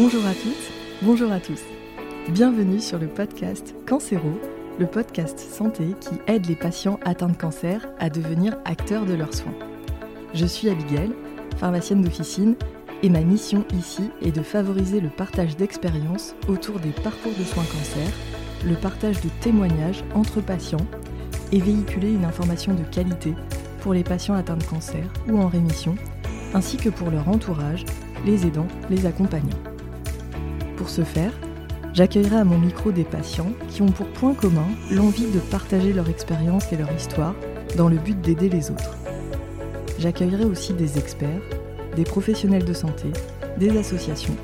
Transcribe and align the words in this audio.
Bonjour 0.00 0.24
à 0.26 0.32
toutes, 0.32 0.72
bonjour 1.02 1.32
à 1.32 1.40
tous. 1.40 1.60
Bienvenue 2.28 2.78
sur 2.78 3.00
le 3.00 3.08
podcast 3.08 3.74
Cancéro, 3.84 4.30
le 4.78 4.86
podcast 4.86 5.40
santé 5.40 5.86
qui 6.00 6.14
aide 6.28 6.46
les 6.46 6.54
patients 6.54 7.00
atteints 7.04 7.30
de 7.30 7.36
cancer 7.36 7.84
à 7.98 8.08
devenir 8.08 8.56
acteurs 8.64 9.06
de 9.06 9.14
leurs 9.14 9.34
soins. 9.34 9.56
Je 10.34 10.46
suis 10.46 10.70
Abigail, 10.70 11.10
pharmacienne 11.56 12.02
d'officine, 12.02 12.54
et 13.02 13.08
ma 13.08 13.22
mission 13.22 13.64
ici 13.76 14.08
est 14.22 14.30
de 14.30 14.42
favoriser 14.42 15.00
le 15.00 15.08
partage 15.08 15.56
d'expériences 15.56 16.36
autour 16.46 16.78
des 16.78 16.92
parcours 16.92 17.34
de 17.36 17.42
soins 17.42 17.64
cancer, 17.64 18.08
le 18.64 18.76
partage 18.76 19.20
de 19.20 19.30
témoignages 19.40 20.04
entre 20.14 20.40
patients 20.40 20.86
et 21.50 21.58
véhiculer 21.58 22.12
une 22.12 22.24
information 22.24 22.72
de 22.72 22.84
qualité 22.84 23.34
pour 23.80 23.94
les 23.94 24.04
patients 24.04 24.34
atteints 24.34 24.58
de 24.58 24.62
cancer 24.62 25.12
ou 25.28 25.40
en 25.40 25.48
rémission, 25.48 25.96
ainsi 26.54 26.76
que 26.76 26.88
pour 26.88 27.10
leur 27.10 27.28
entourage, 27.28 27.84
les 28.24 28.46
aidants, 28.46 28.68
les 28.90 29.04
accompagnants. 29.04 29.67
Pour 30.78 30.88
ce 30.88 31.02
faire, 31.02 31.32
j'accueillerai 31.92 32.36
à 32.36 32.44
mon 32.44 32.56
micro 32.56 32.92
des 32.92 33.02
patients 33.02 33.50
qui 33.68 33.82
ont 33.82 33.90
pour 33.90 34.06
point 34.06 34.32
commun 34.32 34.68
l'envie 34.92 35.26
de 35.26 35.40
partager 35.40 35.92
leur 35.92 36.08
expérience 36.08 36.72
et 36.72 36.76
leur 36.76 36.90
histoire 36.92 37.34
dans 37.76 37.88
le 37.88 37.96
but 37.96 38.18
d'aider 38.20 38.48
les 38.48 38.70
autres. 38.70 38.96
J'accueillerai 39.98 40.44
aussi 40.44 40.74
des 40.74 40.96
experts, 40.96 41.42
des 41.96 42.04
professionnels 42.04 42.64
de 42.64 42.72
santé, 42.72 43.08
des 43.58 43.76
associations, 43.76 44.36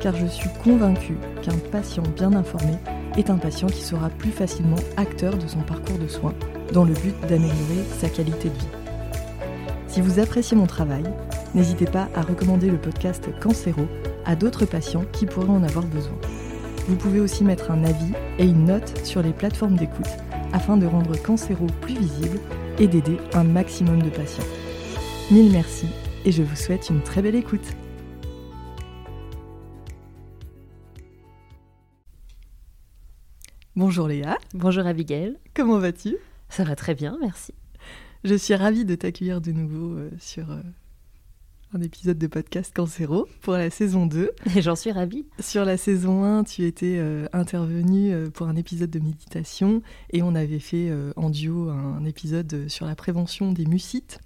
car 0.00 0.16
je 0.16 0.26
suis 0.26 0.50
convaincue 0.64 1.16
qu'un 1.42 1.56
patient 1.70 2.02
bien 2.16 2.32
informé 2.32 2.72
est 3.16 3.30
un 3.30 3.38
patient 3.38 3.68
qui 3.68 3.84
sera 3.84 4.10
plus 4.10 4.32
facilement 4.32 4.80
acteur 4.96 5.38
de 5.38 5.46
son 5.46 5.60
parcours 5.60 5.98
de 5.98 6.08
soins 6.08 6.34
dans 6.72 6.84
le 6.84 6.94
but 6.94 7.14
d'améliorer 7.28 7.84
sa 8.00 8.08
qualité 8.08 8.48
de 8.48 8.54
vie. 8.54 8.66
Si 9.86 10.00
vous 10.00 10.18
appréciez 10.18 10.56
mon 10.56 10.66
travail, 10.66 11.04
n'hésitez 11.54 11.86
pas 11.86 12.08
à 12.16 12.22
recommander 12.22 12.70
le 12.70 12.76
podcast 12.76 13.28
Cancéro 13.40 13.86
à 14.26 14.36
d'autres 14.36 14.66
patients 14.66 15.04
qui 15.12 15.24
pourraient 15.24 15.48
en 15.48 15.62
avoir 15.62 15.86
besoin. 15.86 16.18
Vous 16.88 16.96
pouvez 16.96 17.20
aussi 17.20 17.44
mettre 17.44 17.70
un 17.70 17.84
avis 17.84 18.12
et 18.38 18.44
une 18.44 18.66
note 18.66 19.04
sur 19.04 19.22
les 19.22 19.32
plateformes 19.32 19.76
d'écoute 19.76 20.06
afin 20.52 20.76
de 20.76 20.86
rendre 20.86 21.16
Cancéro 21.20 21.66
plus 21.80 21.98
visible 21.98 22.40
et 22.78 22.86
d'aider 22.86 23.18
un 23.32 23.44
maximum 23.44 24.02
de 24.02 24.10
patients. 24.10 24.44
Mille 25.30 25.50
merci 25.50 25.86
et 26.24 26.32
je 26.32 26.42
vous 26.42 26.56
souhaite 26.56 26.90
une 26.90 27.02
très 27.02 27.22
belle 27.22 27.34
écoute. 27.34 27.66
Bonjour 33.74 34.08
Léa. 34.08 34.38
Bonjour 34.54 34.86
Abigail. 34.86 35.36
Comment 35.54 35.78
vas-tu? 35.78 36.16
Ça 36.48 36.64
va 36.64 36.76
très 36.76 36.94
bien, 36.94 37.18
merci. 37.20 37.52
Je 38.24 38.34
suis 38.34 38.54
ravie 38.54 38.84
de 38.84 38.94
t'accueillir 38.94 39.40
de 39.40 39.52
nouveau 39.52 39.98
euh, 39.98 40.10
sur 40.18 40.50
euh, 40.50 40.62
un 41.74 41.80
épisode 41.80 42.18
de 42.18 42.26
podcast 42.26 42.72
Cancéro 42.74 43.26
pour 43.40 43.54
la 43.54 43.70
saison 43.70 44.06
2. 44.06 44.30
Et 44.56 44.62
j'en 44.62 44.76
suis 44.76 44.92
ravie. 44.92 45.26
Sur 45.40 45.64
la 45.64 45.76
saison 45.76 46.24
1, 46.24 46.44
tu 46.44 46.64
étais 46.64 46.96
euh, 46.98 47.26
intervenue 47.32 48.12
euh, 48.12 48.30
pour 48.30 48.46
un 48.46 48.56
épisode 48.56 48.90
de 48.90 49.00
méditation 49.00 49.82
et 50.12 50.22
on 50.22 50.34
avait 50.34 50.60
fait 50.60 50.88
euh, 50.88 51.12
en 51.16 51.28
duo 51.28 51.68
un 51.68 52.04
épisode 52.04 52.68
sur 52.68 52.86
la 52.86 52.94
prévention 52.94 53.52
des 53.52 53.66
mucites. 53.66 54.20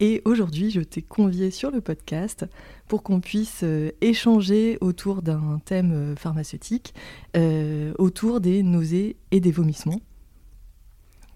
Et 0.00 0.20
aujourd'hui, 0.24 0.70
je 0.70 0.80
t'ai 0.80 1.00
convié 1.00 1.50
sur 1.50 1.70
le 1.70 1.80
podcast 1.80 2.44
pour 2.88 3.02
qu'on 3.02 3.20
puisse 3.20 3.64
échanger 4.00 4.76
autour 4.80 5.22
d'un 5.22 5.60
thème 5.64 6.16
pharmaceutique, 6.18 6.92
autour 7.98 8.40
des 8.40 8.64
nausées 8.64 9.14
et 9.30 9.38
des 9.38 9.52
vomissements, 9.52 10.00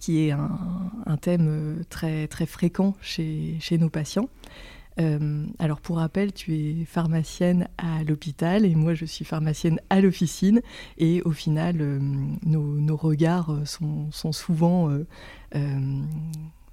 qui 0.01 0.27
est 0.27 0.33
un, 0.33 0.59
un 1.07 1.17
thème 1.17 1.85
très, 1.91 2.27
très 2.27 2.47
fréquent 2.47 2.97
chez, 3.01 3.57
chez 3.61 3.79
nos 3.79 3.89
patients. 3.89 4.29
Euh, 4.99 5.47
alors 5.59 5.81
pour 5.81 5.97
rappel, 5.97 6.33
tu 6.33 6.55
es 6.55 6.85
pharmacienne 6.85 7.69
à 7.77 8.03
l'hôpital 8.03 8.65
et 8.65 8.75
moi 8.75 8.95
je 8.95 9.05
suis 9.05 9.25
pharmacienne 9.25 9.79
à 9.91 10.01
l'officine 10.01 10.63
et 10.97 11.21
au 11.23 11.33
final 11.33 11.77
euh, 11.81 11.99
nos, 12.45 12.97
regards 12.97 13.51
euh, 13.51 13.65
sont, 13.65 14.33
souvent, 14.33 14.91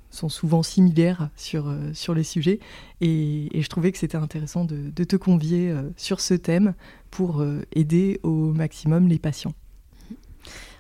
sont 0.10 0.30
souvent 0.30 0.64
similaires 0.64 1.30
sur, 1.36 1.74
sur 1.94 2.14
les 2.14 2.24
sujets 2.24 2.60
et, 3.02 3.50
je 3.54 3.68
trouvais 3.68 3.92
que 3.92 3.98
c'était 3.98 4.18
intéressant 4.18 4.64
de, 4.64 4.90
de 4.90 5.04
te 5.04 5.16
convier 5.16 5.74
sur 5.98 6.22
ce 6.22 6.34
thème 6.34 6.76
pour 7.12 7.46
aider 7.74 8.20
au 8.24 8.54
maximum 8.54 9.08
les 9.08 9.20
patients. 9.20 9.54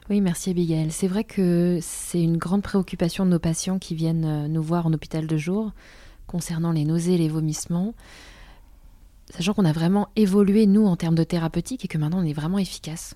Oui, 0.09 0.19
merci 0.19 0.49
Abigail. 0.49 0.91
C'est 0.91 1.07
vrai 1.07 1.23
que 1.23 1.79
c'est 1.81 2.21
une 2.21 2.37
grande 2.37 2.61
préoccupation 2.61 3.25
de 3.25 3.31
nos 3.31 3.39
patients 3.39 3.79
qui 3.79 3.95
viennent 3.95 4.47
nous 4.47 4.63
voir 4.63 4.85
en 4.85 4.93
hôpital 4.93 5.27
de 5.27 5.37
jour 5.37 5.71
concernant 6.33 6.71
les 6.71 6.83
nausées 6.83 7.13
et 7.13 7.17
les 7.19 7.29
vomissements. 7.29 7.93
Sachant 9.29 9.53
qu'on 9.53 9.65
a 9.65 9.71
vraiment 9.71 10.09
évolué, 10.15 10.65
nous, 10.65 10.87
en 10.87 10.95
termes 10.95 11.13
de 11.13 11.23
thérapeutique 11.23 11.85
et 11.85 11.87
que 11.87 11.99
maintenant 11.99 12.21
on 12.21 12.25
est 12.25 12.33
vraiment 12.33 12.57
efficace. 12.57 13.13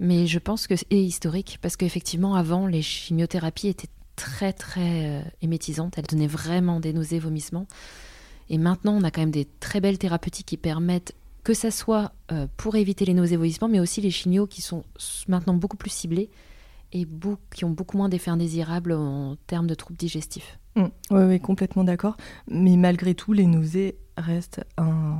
Mais 0.00 0.26
je 0.26 0.40
pense 0.40 0.66
que 0.66 0.74
c'est 0.74 0.86
historique 0.90 1.58
parce 1.62 1.76
qu'effectivement, 1.76 2.34
avant, 2.34 2.66
les 2.66 2.82
chimiothérapies 2.82 3.68
étaient 3.68 3.88
très, 4.16 4.52
très 4.52 5.20
euh, 5.20 5.22
émétisantes. 5.40 5.98
Elles 5.98 6.06
donnaient 6.06 6.26
vraiment 6.26 6.80
des 6.80 6.92
nausées, 6.92 7.20
vomissements. 7.20 7.68
Et 8.50 8.58
maintenant, 8.58 8.94
on 8.94 9.04
a 9.04 9.12
quand 9.12 9.20
même 9.20 9.30
des 9.30 9.46
très 9.60 9.80
belles 9.80 9.98
thérapeutiques 9.98 10.46
qui 10.46 10.56
permettent 10.56 11.14
que 11.44 11.54
ça 11.54 11.70
soit 11.70 12.10
euh, 12.32 12.48
pour 12.56 12.74
éviter 12.74 13.04
les 13.04 13.14
nausées, 13.14 13.36
vomissements, 13.36 13.68
mais 13.68 13.78
aussi 13.78 14.00
les 14.00 14.10
chimios 14.10 14.48
qui 14.48 14.62
sont 14.62 14.82
maintenant 15.28 15.54
beaucoup 15.54 15.76
plus 15.76 15.90
ciblés 15.90 16.28
et 16.92 17.06
qui 17.54 17.64
ont 17.64 17.70
beaucoup 17.70 17.96
moins 17.96 18.08
d'effets 18.08 18.32
indésirables 18.32 18.92
en 18.92 19.36
termes 19.46 19.68
de 19.68 19.74
troubles 19.74 19.96
digestifs. 19.96 20.58
Oui, 20.76 20.84
oui, 21.10 21.40
complètement 21.40 21.84
d'accord. 21.84 22.16
Mais 22.48 22.76
malgré 22.76 23.14
tout, 23.14 23.32
les 23.32 23.46
nausées 23.46 23.96
restent 24.16 24.64
un, 24.78 25.18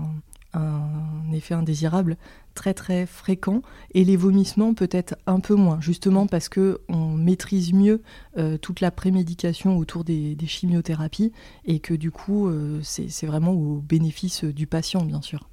un 0.55 1.33
effet 1.33 1.55
indésirable 1.55 2.17
très 2.55 2.75
très 2.75 3.07
fréquent 3.07 3.63
et 3.95 4.05
les 4.05 4.17
vomissements 4.17 4.75
peut-être 4.75 5.17
un 5.27 5.41
peu 5.41 5.55
moins, 5.55 5.81
justement 5.81 6.27
parce 6.27 6.49
que 6.51 6.81
on 6.89 7.09
maîtrise 7.17 7.73
mieux 7.73 8.03
euh, 8.37 8.59
toute 8.59 8.81
la 8.81 8.91
prémédication 8.91 9.79
autour 9.79 10.05
des, 10.05 10.35
des 10.35 10.47
chimiothérapies 10.47 11.33
et 11.65 11.81
que 11.81 11.95
du 11.95 12.11
coup 12.11 12.49
euh, 12.49 12.81
c'est 12.83 13.09
c'est 13.09 13.27
vraiment 13.27 13.53
au 13.53 13.77
bénéfice 13.81 14.45
du 14.45 14.67
patient, 14.67 15.03
bien 15.05 15.23
sûr. 15.23 15.49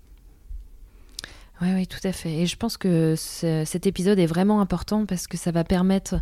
Oui, 1.62 1.68
oui, 1.74 1.88
tout 1.88 2.00
à 2.06 2.14
fait. 2.14 2.34
Et 2.36 2.46
je 2.46 2.56
pense 2.56 2.78
que 2.78 3.16
ce- 3.18 3.64
cet 3.66 3.86
épisode 3.86 4.18
est 4.18 4.26
vraiment 4.26 4.62
important 4.62 5.06
parce 5.06 5.28
que 5.28 5.36
ça 5.36 5.52
va 5.52 5.66
permettre 5.66 6.16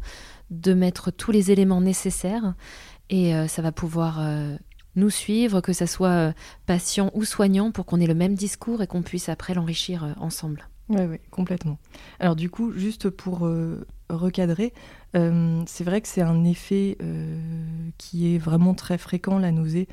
de 0.49 0.73
mettre 0.73 1.11
tous 1.11 1.31
les 1.31 1.51
éléments 1.51 1.81
nécessaires 1.81 2.55
et 3.09 3.33
euh, 3.35 3.47
ça 3.47 3.61
va 3.61 3.71
pouvoir 3.71 4.19
euh, 4.19 4.55
nous 4.95 5.09
suivre, 5.09 5.61
que 5.61 5.73
ça 5.73 5.87
soit 5.87 6.09
euh, 6.09 6.31
patient 6.65 7.11
ou 7.13 7.23
soignant, 7.23 7.71
pour 7.71 7.85
qu'on 7.85 7.99
ait 7.99 8.07
le 8.07 8.15
même 8.15 8.35
discours 8.35 8.81
et 8.81 8.87
qu'on 8.87 9.01
puisse 9.03 9.29
après 9.29 9.53
l'enrichir 9.53 10.15
ensemble. 10.19 10.67
Oui, 10.89 11.01
oui, 11.01 11.17
complètement. 11.31 11.77
Alors 12.21 12.37
du 12.37 12.49
coup, 12.49 12.71
juste 12.71 13.09
pour 13.09 13.45
euh, 13.45 13.85
recadrer, 14.09 14.71
euh, 15.17 15.61
c'est 15.65 15.83
vrai 15.83 15.99
que 15.99 16.07
c'est 16.07 16.21
un 16.21 16.45
effet 16.45 16.97
euh, 17.01 17.41
qui 17.97 18.33
est 18.33 18.37
vraiment 18.37 18.73
très 18.73 18.97
fréquent, 18.97 19.37
la 19.37 19.51
nausée, 19.51 19.89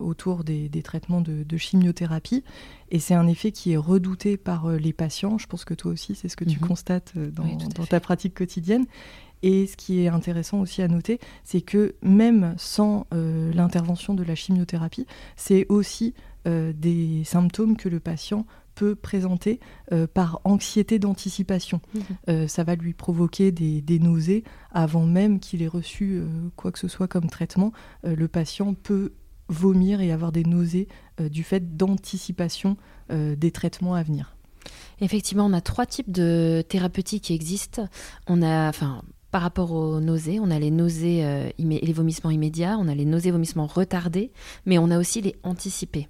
autour 0.00 0.42
des, 0.42 0.68
des 0.68 0.82
traitements 0.82 1.20
de, 1.20 1.44
de 1.44 1.56
chimiothérapie. 1.56 2.42
Et 2.90 2.98
c'est 2.98 3.14
un 3.14 3.28
effet 3.28 3.52
qui 3.52 3.72
est 3.72 3.76
redouté 3.76 4.36
par 4.36 4.68
les 4.68 4.92
patients. 4.92 5.38
Je 5.38 5.46
pense 5.46 5.64
que 5.64 5.74
toi 5.74 5.92
aussi, 5.92 6.16
c'est 6.16 6.28
ce 6.28 6.36
que 6.36 6.44
tu 6.44 6.58
Mhm. 6.60 6.66
constates 6.66 7.16
dans, 7.16 7.44
Oui, 7.44 7.56
ta 7.88 8.00
pratique 8.00 8.34
quotidienne. 8.34 8.86
Et 9.46 9.66
ce 9.66 9.76
qui 9.76 10.00
est 10.00 10.08
intéressant 10.08 10.60
aussi 10.60 10.80
à 10.80 10.88
noter, 10.88 11.20
c'est 11.44 11.60
que 11.60 11.96
même 12.00 12.54
sans 12.56 13.06
euh, 13.12 13.52
l'intervention 13.52 14.14
de 14.14 14.22
la 14.22 14.34
chimiothérapie, 14.34 15.06
c'est 15.36 15.66
aussi 15.68 16.14
euh, 16.48 16.72
des 16.72 17.24
symptômes 17.24 17.76
que 17.76 17.90
le 17.90 18.00
patient 18.00 18.46
peut 18.74 18.94
présenter 18.94 19.60
euh, 19.92 20.06
par 20.06 20.40
anxiété 20.44 20.98
d'anticipation. 20.98 21.82
Euh, 22.30 22.48
ça 22.48 22.64
va 22.64 22.74
lui 22.74 22.94
provoquer 22.94 23.52
des, 23.52 23.82
des 23.82 23.98
nausées 23.98 24.44
avant 24.72 25.04
même 25.04 25.38
qu'il 25.40 25.60
ait 25.60 25.68
reçu 25.68 26.14
euh, 26.14 26.26
quoi 26.56 26.72
que 26.72 26.78
ce 26.78 26.88
soit 26.88 27.06
comme 27.06 27.28
traitement. 27.28 27.72
Le 28.02 28.28
patient 28.28 28.72
peut 28.72 29.12
vomir 29.48 30.00
et 30.00 30.10
avoir 30.10 30.32
des 30.32 30.44
nausées 30.44 30.88
du 31.20 31.42
fait 31.42 31.76
d'anticipation 31.76 32.78
des 33.10 33.50
traitements 33.50 33.94
à 33.94 34.02
venir. 34.02 34.36
Effectivement, 35.00 35.44
on 35.44 35.52
a 35.52 35.60
trois 35.60 35.84
types 35.84 36.10
de 36.10 36.64
thérapeutiques 36.66 37.24
qui 37.24 37.34
existent. 37.34 37.86
On 38.26 38.40
a, 38.40 38.68
enfin, 38.68 39.02
par 39.34 39.42
rapport 39.42 39.72
aux 39.72 39.98
nausées, 39.98 40.38
on 40.40 40.48
a 40.52 40.60
les 40.60 40.70
nausées 40.70 41.24
euh, 41.24 41.50
les 41.58 41.92
vomissements 41.92 42.30
immédiats, 42.30 42.76
on 42.78 42.86
a 42.86 42.94
les 42.94 43.04
nausées 43.04 43.32
vomissements 43.32 43.66
retardés, 43.66 44.30
mais 44.64 44.78
on 44.78 44.92
a 44.92 44.96
aussi 44.96 45.22
les 45.22 45.34
anticipés. 45.42 46.06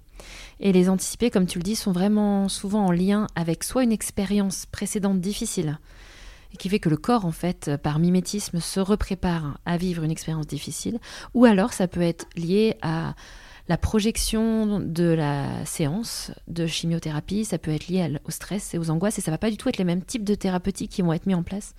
Et 0.59 0.71
les 0.71 0.89
anticipés, 0.89 1.31
comme 1.31 1.47
tu 1.47 1.57
le 1.57 1.63
dis, 1.63 1.75
sont 1.75 1.91
vraiment 1.91 2.49
souvent 2.49 2.85
en 2.85 2.91
lien 2.91 3.25
avec 3.35 3.63
soit 3.63 3.83
une 3.83 3.91
expérience 3.91 4.67
précédente 4.67 5.21
difficile, 5.21 5.79
qui 6.59 6.69
fait 6.69 6.77
que 6.77 6.87
le 6.87 6.97
corps, 6.97 7.25
en 7.25 7.31
fait, 7.31 7.71
par 7.81 7.97
mimétisme, 7.97 8.59
se 8.59 8.79
reprépare 8.79 9.57
à 9.65 9.77
vivre 9.77 10.03
une 10.03 10.11
expérience 10.11 10.45
difficile, 10.45 10.99
ou 11.33 11.45
alors 11.45 11.73
ça 11.73 11.87
peut 11.87 12.03
être 12.03 12.27
lié 12.35 12.77
à 12.83 13.15
la 13.67 13.77
projection 13.77 14.79
de 14.79 15.05
la 15.05 15.65
séance 15.65 16.31
de 16.47 16.67
chimiothérapie, 16.67 17.45
ça 17.45 17.57
peut 17.57 17.71
être 17.71 17.87
lié 17.87 18.17
au 18.25 18.31
stress 18.31 18.73
et 18.73 18.77
aux 18.77 18.91
angoisses, 18.91 19.17
et 19.17 19.21
ça 19.21 19.31
va 19.31 19.37
pas 19.37 19.49
du 19.49 19.57
tout 19.57 19.69
être 19.69 19.77
les 19.77 19.83
mêmes 19.83 20.03
types 20.03 20.23
de 20.23 20.35
thérapeutiques 20.35 20.91
qui 20.91 21.01
vont 21.01 21.13
être 21.13 21.25
mis 21.25 21.33
en 21.35 21.43
place. 21.43 21.73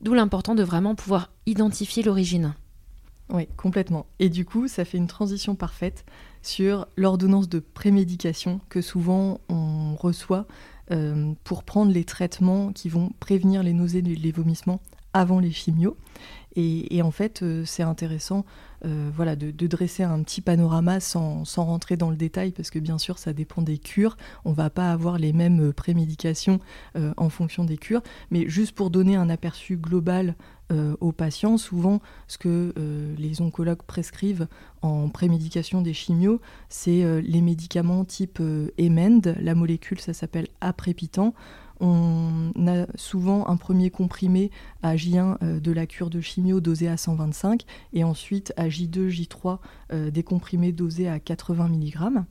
D'où 0.00 0.14
l'important 0.14 0.54
de 0.54 0.62
vraiment 0.62 0.94
pouvoir 0.94 1.30
identifier 1.46 2.02
l'origine. 2.02 2.54
Oui, 3.30 3.46
complètement. 3.56 4.06
Et 4.18 4.30
du 4.30 4.44
coup, 4.44 4.68
ça 4.68 4.84
fait 4.84 4.98
une 4.98 5.06
transition 5.06 5.54
parfaite 5.54 6.04
sur 6.42 6.88
l'ordonnance 6.96 7.48
de 7.48 7.58
prémédication 7.58 8.60
que 8.68 8.80
souvent 8.80 9.40
on 9.48 9.94
reçoit 9.96 10.46
pour 11.44 11.64
prendre 11.64 11.92
les 11.92 12.04
traitements 12.04 12.72
qui 12.72 12.88
vont 12.88 13.12
prévenir 13.20 13.62
les 13.62 13.74
nausées 13.74 13.98
et 13.98 14.02
les 14.16 14.32
vomissements 14.32 14.80
avant 15.12 15.38
les 15.38 15.50
chimios. 15.50 15.96
Et, 16.56 17.02
en 17.02 17.12
fait, 17.12 17.42
euh, 17.42 17.64
c'est 17.64 17.84
intéressant 17.84 18.44
euh, 18.84 19.10
voilà, 19.14 19.36
de, 19.36 19.66
dresser 19.66 20.02
un 20.02 20.22
petit 20.22 20.40
panorama 20.40 21.00
sans, 21.00 21.44
rentrer 21.56 21.96
dans 21.96 22.10
le 22.10 22.16
détail, 22.16 22.52
parce 22.52 22.70
que 22.70 22.78
bien 22.78 22.98
sûr, 22.98 23.18
ça 23.18 23.32
dépend 23.32 23.62
des 23.62 23.78
cures. 23.78 24.16
On 24.44 24.52
va 24.52 24.70
pas 24.70 24.92
avoir 24.92 25.18
les 25.18 25.32
mêmes 25.32 25.72
prémédications 25.72 26.60
euh, 26.96 27.12
en 27.16 27.28
fonction 27.28 27.64
des 27.64 27.76
cures. 27.76 28.02
Mais 28.30 28.48
juste 28.48 28.72
pour 28.72 28.90
donner 28.90 29.16
un 29.16 29.28
aperçu 29.28 29.76
global 29.76 30.34
aux 31.00 31.12
patients, 31.12 31.56
souvent, 31.56 32.02
ce 32.26 32.36
que 32.36 32.74
les 33.16 33.40
oncologues 33.40 33.80
prescrivent 33.80 34.48
en 34.82 35.08
prémédication 35.08 35.80
des 35.80 35.94
chimios, 35.94 36.42
c'est 36.68 37.22
les 37.22 37.40
médicaments 37.40 38.04
type 38.04 38.42
Emend. 38.76 39.22
La 39.40 39.54
molécule, 39.54 39.98
ça 39.98 40.12
s'appelle 40.12 40.46
aprépitant 40.60 41.32
on 41.80 42.52
a 42.66 42.86
souvent 42.96 43.48
un 43.48 43.56
premier 43.56 43.90
comprimé 43.90 44.50
à 44.82 44.96
J1 44.96 45.36
euh, 45.42 45.60
de 45.60 45.72
la 45.72 45.86
cure 45.86 46.10
de 46.10 46.20
chimio 46.20 46.60
dosé 46.60 46.88
à 46.88 46.96
125 46.96 47.64
et 47.92 48.04
ensuite 48.04 48.52
à 48.56 48.68
J2, 48.68 49.08
J3 49.08 49.58
euh, 49.92 50.10
des 50.10 50.22
comprimés 50.22 50.72
dosés 50.72 51.08
à 51.08 51.20
80 51.20 51.68
mg. 51.68 52.24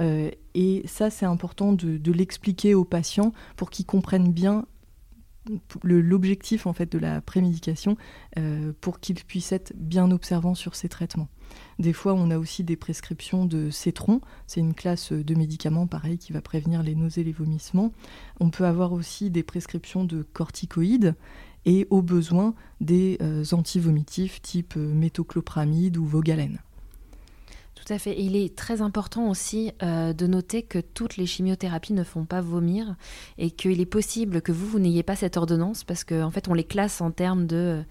Euh, 0.00 0.30
et 0.54 0.82
ça, 0.86 1.10
c'est 1.10 1.26
important 1.26 1.72
de, 1.72 2.12
l'expliquer 2.12 2.74
aux 2.74 2.84
patients 2.84 3.32
pour 3.56 3.70
qu'ils 3.70 3.86
comprennent 3.86 4.32
bien 4.32 4.66
l'objectif 5.82 6.66
en 6.66 6.72
fait 6.72 6.92
de 6.92 6.98
la 6.98 7.22
prémédication 7.22 7.96
pour 8.80 9.00
qu'ils 9.00 9.24
puissent 9.24 9.52
être 9.52 9.72
bien 9.74 10.10
observants 10.10 10.54
sur 10.54 10.74
ces 10.74 10.88
traitements. 10.88 11.28
Des 11.78 11.92
fois, 11.92 12.14
on 12.14 12.30
a 12.30 12.38
aussi 12.38 12.64
des 12.64 12.76
prescriptions 12.76 13.46
de 13.46 13.70
cétron. 13.70 14.20
C'est 14.46 14.60
une 14.60 14.74
classe 14.74 15.12
de 15.12 15.34
médicaments, 15.34 15.86
pareil, 15.86 16.18
qui 16.18 16.32
va 16.32 16.40
prévenir 16.40 16.82
les 16.82 16.94
nausées, 16.94 17.24
les 17.24 17.32
vomissements. 17.32 17.92
On 18.38 18.50
peut 18.50 18.64
avoir 18.64 18.92
aussi 18.92 19.30
des 19.30 19.42
prescriptions 19.42 20.04
de 20.04 20.22
corticoïdes 20.22 21.14
et 21.66 21.86
au 21.90 22.02
besoin 22.02 22.54
des 22.80 23.18
euh, 23.20 23.44
antivomitifs 23.52 24.40
type 24.42 24.74
euh, 24.76 24.94
métoclopramide 24.94 25.96
ou 25.96 26.04
Vogalène. 26.04 26.58
Tout 27.74 27.94
à 27.94 27.98
fait. 27.98 28.20
il 28.20 28.36
est 28.36 28.54
très 28.54 28.82
important 28.82 29.30
aussi 29.30 29.72
euh, 29.82 30.12
de 30.12 30.26
noter 30.26 30.62
que 30.62 30.78
toutes 30.78 31.16
les 31.16 31.24
chimiothérapies 31.24 31.94
ne 31.94 32.04
font 32.04 32.26
pas 32.26 32.42
vomir 32.42 32.94
et 33.38 33.50
qu'il 33.50 33.80
est 33.80 33.86
possible 33.86 34.42
que 34.42 34.52
vous, 34.52 34.66
vous 34.66 34.78
n'ayez 34.78 35.02
pas 35.02 35.16
cette 35.16 35.38
ordonnance 35.38 35.82
parce 35.84 36.04
qu'en 36.04 36.24
en 36.24 36.30
fait, 36.30 36.48
on 36.48 36.54
les 36.54 36.64
classe 36.64 37.00
en 37.00 37.10
termes 37.10 37.46
de 37.46 37.82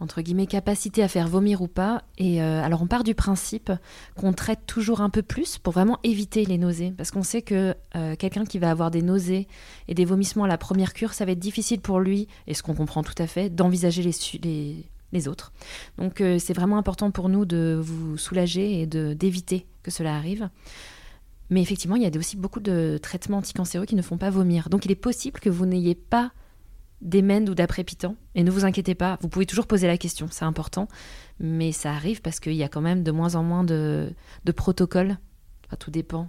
entre 0.00 0.20
guillemets, 0.20 0.46
capacité 0.46 1.02
à 1.02 1.08
faire 1.08 1.28
vomir 1.28 1.62
ou 1.62 1.68
pas. 1.68 2.02
Et 2.18 2.42
euh, 2.42 2.62
alors, 2.62 2.82
on 2.82 2.86
part 2.86 3.04
du 3.04 3.14
principe 3.14 3.72
qu'on 4.14 4.32
traite 4.32 4.60
toujours 4.66 5.00
un 5.00 5.10
peu 5.10 5.22
plus 5.22 5.58
pour 5.58 5.72
vraiment 5.72 5.98
éviter 6.04 6.44
les 6.44 6.58
nausées. 6.58 6.92
Parce 6.96 7.10
qu'on 7.10 7.22
sait 7.22 7.42
que 7.42 7.74
euh, 7.94 8.14
quelqu'un 8.16 8.44
qui 8.44 8.58
va 8.58 8.70
avoir 8.70 8.90
des 8.90 9.02
nausées 9.02 9.48
et 9.88 9.94
des 9.94 10.04
vomissements 10.04 10.44
à 10.44 10.48
la 10.48 10.58
première 10.58 10.92
cure, 10.92 11.14
ça 11.14 11.24
va 11.24 11.32
être 11.32 11.38
difficile 11.38 11.80
pour 11.80 12.00
lui, 12.00 12.28
et 12.46 12.54
ce 12.54 12.62
qu'on 12.62 12.74
comprend 12.74 13.02
tout 13.02 13.14
à 13.18 13.26
fait, 13.26 13.48
d'envisager 13.48 14.02
les, 14.42 15.28
autres. 15.28 15.52
Donc, 15.96 16.20
euh, 16.20 16.38
c'est 16.38 16.52
vraiment 16.52 16.76
important 16.76 17.10
pour 17.10 17.30
nous 17.30 17.46
de 17.46 17.80
vous 17.80 18.18
soulager 18.18 18.82
et 18.82 18.86
d'éviter 18.86 19.66
que 19.82 19.90
cela 19.90 20.14
arrive. 20.14 20.50
Mais 21.48 21.62
effectivement, 21.62 21.96
il 21.96 22.02
y 22.02 22.06
a 22.06 22.10
aussi 22.18 22.36
beaucoup 22.36 22.60
de 22.60 22.98
traitements 23.00 23.38
anticancéreux 23.38 23.86
qui 23.86 23.94
ne 23.94 24.02
font 24.02 24.18
pas 24.18 24.28
vomir. 24.28 24.68
Donc, 24.68 24.84
il 24.84 24.90
est 24.90 24.96
possible 24.96 25.40
que 25.40 25.48
vous 25.48 25.64
n'ayez 25.64 25.94
pas 25.94 26.32
d'Emend 27.00 27.46
ou 27.48 27.54
d'après-pitant. 27.54 28.16
Et 28.34 28.42
ne 28.42 28.50
vous 28.50 28.64
inquiétez 28.64 28.94
pas, 28.94 29.18
vous 29.20 29.28
pouvez 29.28 29.46
toujours 29.46 29.66
poser 29.66 29.86
la 29.86 29.98
question, 29.98 30.28
c'est 30.30 30.44
important. 30.44 30.88
Mais 31.40 31.72
ça 31.72 31.92
arrive 31.92 32.22
parce 32.22 32.40
qu'il 32.40 32.54
y 32.54 32.62
a 32.62 32.68
quand 32.68 32.80
même 32.80 33.02
de 33.02 33.10
moins 33.10 33.34
en 33.34 33.42
moins 33.42 33.64
de, 33.64 34.12
protocoles. 34.54 35.18
tout 35.78 35.90
dépend 35.90 36.28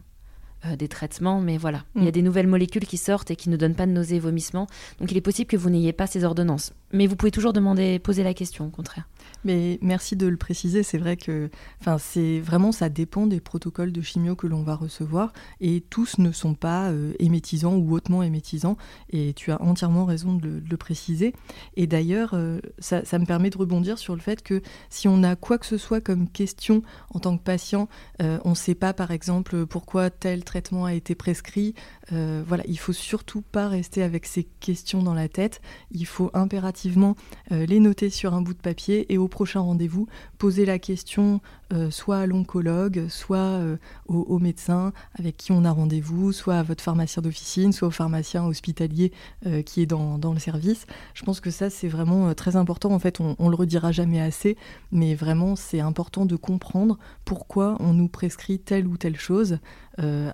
euh, 0.65 0.75
des 0.75 0.87
traitements, 0.87 1.39
mais 1.39 1.57
voilà. 1.57 1.83
Il 1.95 2.03
y 2.03 2.07
a 2.07 2.09
mm. 2.09 2.13
des 2.13 2.21
nouvelles 2.21 2.47
molécules 2.47 2.85
qui 2.85 2.97
sortent 2.97 3.29
et 3.31 3.35
qui 3.35 3.49
ne 3.49 3.57
donnent 3.57 3.75
pas 3.75 3.85
de 3.85 3.91
nausées 3.91 4.15
et 4.15 4.19
vomissements. 4.19 4.67
Donc 4.99 5.11
il 5.11 5.17
est 5.17 5.21
possible 5.21 5.47
que 5.47 5.57
vous 5.57 5.69
n'ayez 5.69 5.93
pas 5.93 6.07
ces 6.07 6.23
ordonnances. 6.23 6.73
Mais 6.91 7.07
vous 7.07 7.15
pouvez 7.15 7.31
toujours 7.31 7.53
demander, 7.53 7.99
poser 7.99 8.23
la 8.23 8.33
question, 8.33 8.65
au 8.65 8.69
contraire. 8.69 9.07
Mais 9.43 9.79
merci 9.81 10.15
de 10.15 10.27
le 10.27 10.37
préciser. 10.37 10.83
C'est 10.83 10.97
vrai 10.97 11.17
que, 11.17 11.49
enfin, 11.81 11.97
c'est 11.97 12.39
vraiment 12.39 12.71
ça 12.71 12.89
dépend 12.89 13.27
des 13.27 13.39
protocoles 13.39 13.91
de 13.91 14.01
chimio 14.01 14.35
que 14.35 14.47
l'on 14.47 14.63
va 14.63 14.75
recevoir 14.75 15.33
et 15.61 15.81
tous 15.81 16.17
ne 16.17 16.31
sont 16.31 16.53
pas 16.53 16.89
euh, 16.89 17.13
émétisants 17.19 17.75
ou 17.75 17.93
hautement 17.93 18.23
émétisants. 18.23 18.77
Et 19.09 19.33
tu 19.33 19.51
as 19.51 19.61
entièrement 19.61 20.05
raison 20.05 20.33
de 20.33 20.61
le, 20.69 20.77
préciser. 20.77 21.33
Et 21.75 21.87
d'ailleurs, 21.87 22.31
euh, 22.33 22.59
ça, 22.77 23.01
me 23.17 23.25
permet 23.25 23.49
de 23.49 23.57
rebondir 23.57 23.97
sur 23.97 24.15
le 24.15 24.21
fait 24.21 24.43
que 24.43 24.61
si 24.89 25.07
on 25.07 25.23
a 25.23 25.35
quoi 25.35 25.57
que 25.57 25.65
ce 25.65 25.77
soit 25.77 26.01
comme 26.01 26.29
question 26.29 26.83
en 27.13 27.19
tant 27.19 27.35
que 27.35 27.43
patient, 27.43 27.89
euh, 28.21 28.37
on 28.43 28.51
ne 28.51 28.55
sait 28.55 28.75
pas 28.75 28.93
par 28.93 29.09
exemple 29.09 29.65
pourquoi 29.65 30.11
tel 30.11 30.43
traitement 30.43 30.85
a 30.85 30.93
été 30.93 31.15
prescrit. 31.15 31.73
voilà, 32.11 32.63
il 32.67 32.77
faut 32.77 32.93
surtout 32.93 33.41
pas 33.41 33.67
rester 33.67 34.03
avec 34.03 34.25
ces 34.25 34.43
questions 34.43 35.01
dans 35.01 35.13
la 35.13 35.27
tête. 35.27 35.61
Il 35.91 36.05
faut 36.05 36.29
impérativement 36.33 37.15
les 37.49 37.79
noter 37.79 38.09
sur 38.09 38.33
un 38.33 38.41
bout 38.41 38.53
de 38.53 38.59
papier 38.59 39.11
et 39.11 39.16
au 39.17 39.27
prochain 39.27 39.59
rendez-vous, 39.59 40.07
poser 40.37 40.65
la 40.65 40.79
question 40.79 41.41
euh, 41.73 41.91
soit 41.91 42.19
à 42.19 42.25
l'oncologue, 42.25 43.07
soit 43.09 43.37
euh, 43.37 43.77
au, 44.07 44.39
médecin 44.39 44.93
avec 45.19 45.35
qui 45.35 45.51
on 45.51 45.65
a 45.65 45.71
rendez-vous, 45.71 46.31
soit 46.31 46.55
à 46.55 46.63
votre 46.63 46.83
pharmacien 46.83 47.21
d'officine, 47.21 47.73
soit 47.73 47.89
au 47.89 47.91
pharmacien 47.91 48.45
hospitalier 48.45 49.11
euh, 49.45 49.61
qui 49.61 49.81
est 49.81 49.85
dans, 49.85 50.17
le 50.17 50.39
service. 50.39 50.85
Je 51.13 51.23
pense 51.23 51.39
que 51.39 51.51
ça, 51.51 51.69
c'est 51.69 51.87
vraiment 51.87 52.33
très 52.33 52.55
important. 52.55 52.91
En 52.91 52.99
fait, 52.99 53.19
on, 53.19 53.35
on 53.39 53.49
le 53.49 53.55
redira 53.55 53.91
jamais 53.91 54.21
assez, 54.21 54.57
mais 54.91 55.15
vraiment, 55.15 55.55
c'est 55.55 55.79
important 55.79 56.25
de 56.25 56.35
comprendre 56.35 56.97
pourquoi 57.25 57.75
on 57.79 57.93
nous 57.93 58.07
prescrit 58.07 58.59
telle 58.59 58.87
ou 58.87 58.97
telle 58.97 59.17
chose 59.17 59.59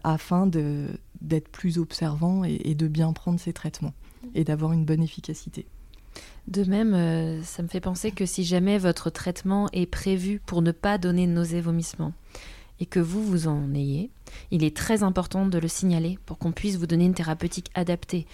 afin 0.04 0.46
d'être 0.46 1.48
plus 1.50 1.78
observant 1.78 2.44
et 2.44 2.76
de 2.76 2.88
bien 2.88 3.14
prendre 3.14 3.40
ces 3.40 3.54
traitements 3.54 3.94
et 4.36 4.44
d'avoir 4.44 4.74
une 4.74 4.86
bonne 4.86 5.02
efficacité. 5.02 5.66
De 6.48 6.64
même, 6.66 6.94
euh, 6.94 7.42
ça 7.44 7.64
me 7.64 7.68
fait 7.68 7.80
penser 7.80 8.12
que 8.12 8.26
si 8.26 8.44
jamais 8.44 8.78
votre 8.78 9.10
traitement 9.10 9.70
est 9.72 9.86
prévu 9.86 10.42
pour 10.46 10.62
ne 10.62 10.72
pas 10.72 10.98
donner 10.98 11.28
vomissements 11.62 12.14
et 12.80 12.86
que 12.86 13.00
vous 13.00 13.24
vous 13.24 13.48
en 13.48 13.74
ayez, 13.74 14.10
il 14.52 14.64
est 14.64 14.76
très 14.76 15.04
important 15.04 15.46
de 15.46 15.58
le 15.58 15.68
signaler 15.68 16.18
pour 16.26 16.38
qu'on 16.38 16.52
puisse 16.52 16.76
vous 16.76 16.88
donner 16.88 17.06
une 17.06 17.14
thérapeutique 17.14 17.70
adaptée. 17.76 18.26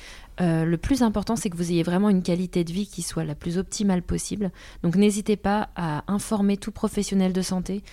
Euh, 0.41 0.65
le 0.65 0.77
plus 0.77 1.03
important, 1.03 1.35
c'est 1.35 1.49
que 1.49 1.57
vous 1.57 1.71
ayez 1.71 1.83
vraiment 1.83 2.09
une 2.09 2.23
qualité 2.23 2.63
de 2.63 2.71
vie 2.71 2.87
qui 2.87 3.01
soit 3.01 3.25
la 3.25 3.35
plus 3.35 3.57
optimale 3.57 4.01
possible. 4.01 4.51
Donc 4.81 4.95
n'hésitez 4.95 5.35
pas 5.35 5.69
à 5.75 6.03
informer 6.11 6.57
tout 6.57 6.71
professionnel 6.71 7.33
de 7.33 7.41
santé 7.41 7.83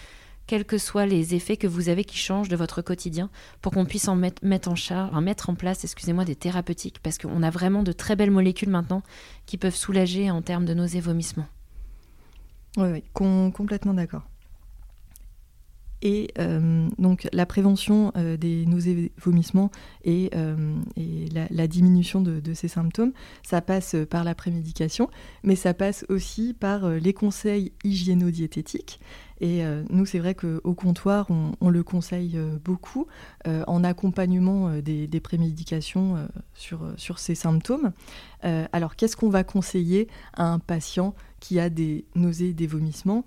quels 0.46 0.64
que 0.64 0.78
soient 0.78 1.06
les 1.06 1.34
effets 1.34 1.56
que 1.56 1.66
vous 1.66 1.88
avez 1.88 2.04
qui 2.04 2.16
changent 2.18 2.48
de 2.48 2.56
votre 2.56 2.82
quotidien, 2.82 3.30
pour 3.60 3.72
qu'on 3.72 3.84
puisse 3.84 4.08
en 4.08 4.16
mettre, 4.16 4.68
en 4.68 4.74
charge, 4.74 5.14
mettre 5.22 5.50
en 5.50 5.54
place, 5.54 5.84
excusez-moi, 5.84 6.24
des 6.24 6.36
thérapeutiques, 6.36 7.00
parce 7.02 7.18
qu'on 7.18 7.42
a 7.42 7.50
vraiment 7.50 7.82
de 7.82 7.92
très 7.92 8.16
belles 8.16 8.30
molécules 8.30 8.70
maintenant 8.70 9.02
qui 9.46 9.58
peuvent 9.58 9.74
soulager 9.74 10.30
en 10.30 10.42
termes 10.42 10.64
de 10.64 10.74
nausées, 10.74 11.00
vomissements. 11.00 11.48
Oui, 12.76 12.88
oui, 12.90 13.02
complètement 13.12 13.94
d'accord. 13.94 14.22
Et 16.02 16.28
euh, 16.38 16.88
donc 16.98 17.26
la 17.32 17.46
prévention 17.46 18.12
euh, 18.16 18.36
des 18.36 18.66
nausées, 18.66 19.12
vomissements 19.18 19.70
et, 20.04 20.30
euh, 20.34 20.76
la, 21.50 21.66
diminution 21.66 22.20
de, 22.20 22.38
de, 22.38 22.54
ces 22.54 22.68
symptômes, 22.68 23.12
ça 23.42 23.60
passe 23.62 23.96
par 24.10 24.22
la 24.22 24.34
prémédication, 24.34 25.10
mais 25.42 25.56
ça 25.56 25.74
passe 25.74 26.04
aussi 26.08 26.54
par 26.54 26.88
les 26.90 27.12
conseils 27.12 27.72
hygiéno-diététiques. 27.82 29.00
Et 29.40 29.64
euh, 29.64 29.82
nous, 29.90 30.06
c'est 30.06 30.18
vrai 30.18 30.34
qu'au 30.34 30.74
comptoir, 30.74 31.28
on, 31.60 31.68
le 31.68 31.82
conseille 31.82 32.36
euh, 32.36 32.56
beaucoup 32.64 33.06
euh, 33.46 33.64
en 33.66 33.84
accompagnement 33.84 34.70
des, 34.80 35.20
prémédications 35.20 36.16
sur, 36.54 36.80
sur 36.96 37.18
ces 37.18 37.34
symptômes. 37.34 37.92
alors, 38.42 38.96
qu'est-ce 38.96 39.16
qu'on 39.16 39.30
va 39.30 39.44
conseiller 39.44 40.08
à 40.34 40.44
un 40.44 40.58
patient 40.58 41.14
qui 41.40 41.58
a 41.58 41.68
des 41.68 42.04
nausées, 42.14 42.52
des 42.52 42.66
vomissements? 42.66 43.24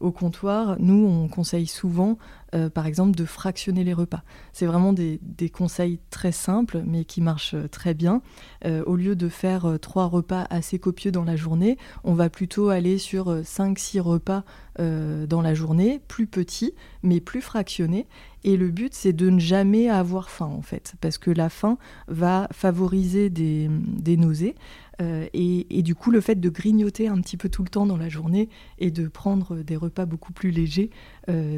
Au 0.00 0.12
comptoir, 0.12 0.76
nous, 0.78 1.06
on 1.06 1.28
conseille 1.28 1.66
souvent 1.66 2.18
euh, 2.56 2.70
par 2.70 2.86
exemple, 2.86 3.16
de 3.16 3.24
fractionner 3.24 3.84
les 3.84 3.92
repas. 3.92 4.22
C'est 4.52 4.66
vraiment 4.66 4.92
des, 4.92 5.20
conseils 5.52 6.00
très 6.10 6.32
simples, 6.32 6.82
mais 6.86 7.04
qui 7.04 7.20
marchent 7.20 7.54
euh, 7.54 7.68
très 7.68 7.94
bien. 7.94 8.22
Euh, 8.64 8.82
au 8.86 8.96
lieu 8.96 9.14
de 9.14 9.28
faire 9.28 9.78
trois 9.80 10.06
repas 10.06 10.46
assez 10.50 10.78
copieux 10.78 11.12
dans 11.12 11.24
la 11.24 11.36
journée, 11.36 11.76
on 12.04 12.14
va 12.14 12.30
plutôt 12.30 12.70
aller 12.70 12.98
sur 12.98 13.32
5-6 13.42 14.00
repas 14.00 14.44
dans 14.78 15.40
la 15.40 15.54
journée, 15.54 16.02
plus 16.06 16.26
petits, 16.26 16.74
mais 17.02 17.20
plus 17.20 17.40
fractionnés. 17.40 18.06
Et 18.46 18.56
le 18.56 18.68
but, 18.68 18.94
c'est 18.94 19.12
de 19.12 19.28
ne 19.28 19.40
jamais 19.40 19.88
avoir 19.88 20.30
faim, 20.30 20.52
en 20.56 20.62
fait, 20.62 20.94
parce 21.00 21.18
que 21.18 21.32
la 21.32 21.48
faim 21.48 21.78
va 22.06 22.46
favoriser 22.52 23.28
des, 23.28 23.68
nausées. 24.16 24.54
Et, 25.00 25.82
du 25.82 25.94
coup, 25.94 26.10
le 26.10 26.20
fait 26.20 26.36
de 26.36 26.48
grignoter 26.48 27.08
un 27.08 27.20
petit 27.20 27.36
peu 27.36 27.48
tout 27.48 27.62
le 27.62 27.68
temps 27.68 27.86
dans 27.86 27.96
la 27.96 28.08
journée 28.08 28.48
et 28.78 28.90
de 28.90 29.08
prendre 29.08 29.56
des 29.56 29.76
repas 29.76 30.06
beaucoup 30.06 30.32
plus 30.32 30.50
légers, 30.50 30.90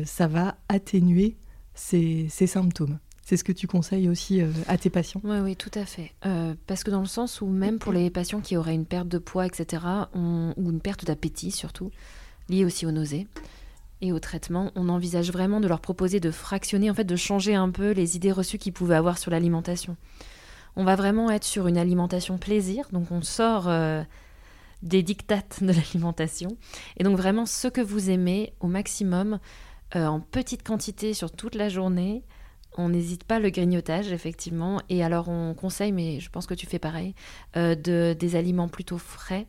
ça 0.05 0.27
va 0.27 0.57
atténuer 0.69 1.37
ces, 1.79 2.47
symptômes. 2.47 2.99
C'est 3.23 3.37
ce 3.37 3.45
que 3.45 3.53
tu 3.53 3.67
conseilles 3.67 4.09
aussi 4.09 4.41
euh, 4.41 4.51
à 4.69 4.79
tes 4.79 4.91
patients? 4.91 5.21
Oui, 5.23 5.39
oui, 5.43 5.57
tout 5.57 5.71
à 5.75 5.85
fait. 5.85 6.13
Euh, 6.25 6.55
parce 6.67 6.83
que 6.83 6.91
dans 6.91 7.01
le 7.01 7.07
sens 7.07 7.41
où 7.41 7.47
même 7.47 7.79
pour 7.79 7.93
les 7.93 8.09
patients 8.11 8.41
qui 8.41 8.57
auraient 8.57 8.75
une 8.75 8.87
perte 8.87 9.09
de 9.09 9.19
poids, 9.19 9.47
etc., 9.47 9.83
ou 10.15 10.71
une 10.71 10.81
perte 10.81 11.05
d'appétit 11.05 11.51
surtout, 11.51 11.91
liée 12.49 12.65
aussi 12.65 12.87
aux 12.87 12.91
nausées 12.91 13.27
et 14.01 14.13
au 14.13 14.19
traitement, 14.19 14.71
on 14.77 14.89
envisage 14.89 15.31
vraiment 15.31 15.61
de 15.61 15.69
leur 15.69 15.81
proposer 15.81 16.21
de 16.21 16.31
fractionner, 16.31 16.91
en 16.91 16.95
fait, 16.95 17.05
de 17.05 17.17
changer 17.17 17.55
un 17.55 17.71
peu 17.71 17.91
les 17.91 18.17
idées 18.17 18.33
reçues 18.33 18.59
qu'ils 18.59 18.73
pouvaient 18.73 18.95
avoir 18.95 19.19
sur 19.19 19.31
l'alimentation. 19.31 19.97
On 20.79 20.85
va 20.85 20.97
vraiment 20.97 21.31
être 21.31 21.45
sur 21.45 21.67
une 21.67 21.77
alimentation 21.77 22.39
plaisir, 22.39 22.87
donc 22.93 23.11
on 23.11 23.21
sort 23.21 23.69
des 24.83 25.03
dictates 25.03 25.63
de 25.63 25.73
l'alimentation. 25.73 26.57
Et 26.97 27.05
donc 27.05 27.19
vraiment 27.19 27.45
ce 27.45 27.69
que 27.69 27.81
vous 27.81 28.09
aimez 28.09 28.55
au 28.61 28.69
maximum, 28.69 29.41
en 29.95 30.21
petite 30.21 30.63
quantité 30.63 31.15
sur 31.15 31.31
toute 31.33 31.57
la 31.57 31.69
journée, 31.69 32.23
on 32.79 32.89
n'hésite 32.89 33.25
pas 33.25 33.41
le 33.41 33.51
grignotage, 33.51 34.13
effectivement. 34.13 34.81
Et 34.89 35.03
alors, 35.03 35.29
on 35.29 35.55
conseille, 35.55 35.93
mais 35.93 36.21
je 36.21 36.31
pense 36.31 36.47
que 36.47 36.55
tu 36.55 36.67
fais 36.67 36.79
pareil, 36.79 37.15
euh, 37.57 37.75
de, 37.75 38.17
des 38.19 38.37
aliments 38.37 38.69
plutôt 38.69 38.99
frais, 38.99 39.47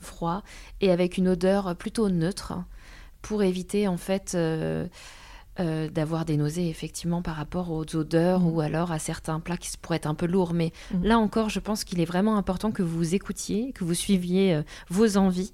froids, 0.00 0.42
et 0.80 0.90
avec 0.90 1.18
une 1.18 1.28
odeur 1.28 1.76
plutôt 1.76 2.08
neutre, 2.08 2.54
pour 3.22 3.42
éviter, 3.42 3.86
en 3.86 3.96
fait, 3.96 4.36
euh, 5.58 5.66
euh, 5.66 5.88
d'avoir 5.88 6.24
des 6.24 6.36
nausées, 6.36 6.68
effectivement, 6.68 7.22
par 7.22 7.36
rapport 7.36 7.70
aux 7.70 7.96
odeurs 7.96 8.40
mmh. 8.40 8.48
ou 8.48 8.60
alors 8.60 8.92
à 8.92 8.98
certains 8.98 9.40
plats 9.40 9.56
qui 9.56 9.70
pourraient 9.80 9.96
être 9.96 10.06
un 10.06 10.14
peu 10.14 10.26
lourds. 10.26 10.54
Mais 10.54 10.72
mmh. 10.92 11.04
là 11.04 11.18
encore, 11.18 11.48
je 11.48 11.60
pense 11.60 11.84
qu'il 11.84 12.00
est 12.00 12.04
vraiment 12.04 12.36
important 12.36 12.70
que 12.70 12.82
vous 12.82 13.14
écoutiez, 13.14 13.72
que 13.72 13.84
vous 13.84 13.94
suiviez 13.94 14.62
vos 14.88 15.16
envies. 15.16 15.52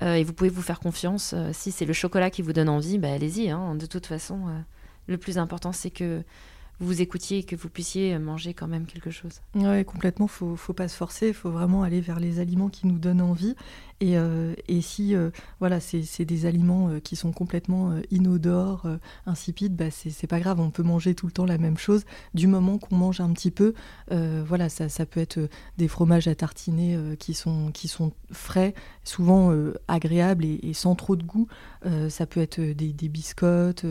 et 0.00 0.24
vous 0.24 0.32
pouvez 0.32 0.50
vous 0.50 0.62
faire 0.62 0.80
confiance. 0.80 1.34
si 1.52 1.70
c'est 1.70 1.86
le 1.86 1.92
chocolat 1.92 2.30
qui 2.30 2.42
vous 2.42 2.52
donne 2.52 2.68
envie, 2.68 2.98
bah, 2.98 3.12
allez-y. 3.12 3.50
Hein, 3.50 3.74
de 3.74 3.86
toute 3.86 4.06
façon, 4.06 4.46
le 5.06 5.18
plus 5.18 5.38
important, 5.38 5.72
c'est 5.72 5.90
que 5.90 6.22
vous 6.80 7.00
écoutiez 7.00 7.38
et 7.38 7.42
que 7.44 7.54
vous 7.54 7.68
puissiez 7.68 8.18
manger 8.18 8.54
quand 8.54 8.66
même 8.66 8.86
quelque 8.86 9.10
chose. 9.10 9.40
Oui, 9.54 9.84
complètement. 9.84 10.26
Faut, 10.26 10.56
faut 10.56 10.72
pas 10.72 10.88
se 10.88 10.96
forcer. 10.96 11.28
Il 11.28 11.34
faut 11.34 11.50
vraiment 11.50 11.82
aller 11.82 12.00
vers 12.00 12.18
les 12.18 12.40
aliments 12.40 12.68
qui 12.68 12.86
nous 12.86 12.98
donnent 12.98 13.22
envie. 13.22 13.54
Et, 14.02 14.18
euh, 14.18 14.54
et 14.66 14.80
si 14.80 15.14
euh, 15.14 15.30
voilà, 15.60 15.78
c'est 15.78 16.24
des 16.24 16.46
aliments 16.46 16.88
euh, 16.88 16.98
qui 16.98 17.14
sont 17.14 17.30
complètement 17.30 17.94
inodores, 18.10 18.88
insipides, 19.26 19.76
bah 19.76 19.92
c'est 19.92 20.26
pas 20.26 20.40
grave. 20.40 20.58
On 20.58 20.70
peut 20.70 20.82
manger 20.82 21.14
tout 21.14 21.26
le 21.26 21.32
temps 21.32 21.46
la 21.46 21.56
même 21.56 21.78
chose. 21.78 22.04
Du 22.34 22.48
moment 22.48 22.78
qu'on 22.78 22.96
mange 22.96 23.20
un 23.20 23.32
petit 23.32 23.52
peu, 23.52 23.74
voilà, 24.10 24.68
ça, 24.68 24.88
ça, 24.88 25.06
peut 25.06 25.20
être 25.20 25.48
des 25.78 25.86
fromages 25.86 26.26
à 26.26 26.34
tartiner 26.34 26.98
qui 27.18 27.34
sont 27.34 27.70
qui 27.70 27.86
sont 27.86 28.12
frais, 28.32 28.74
souvent 29.04 29.54
agréables 29.86 30.44
et, 30.44 30.72
sans 30.74 30.96
trop 30.96 31.14
de 31.14 31.22
goût. 31.22 31.46
ça 32.08 32.26
peut 32.26 32.40
être 32.40 32.60
des, 32.60 33.08
biscottes, 33.08 33.84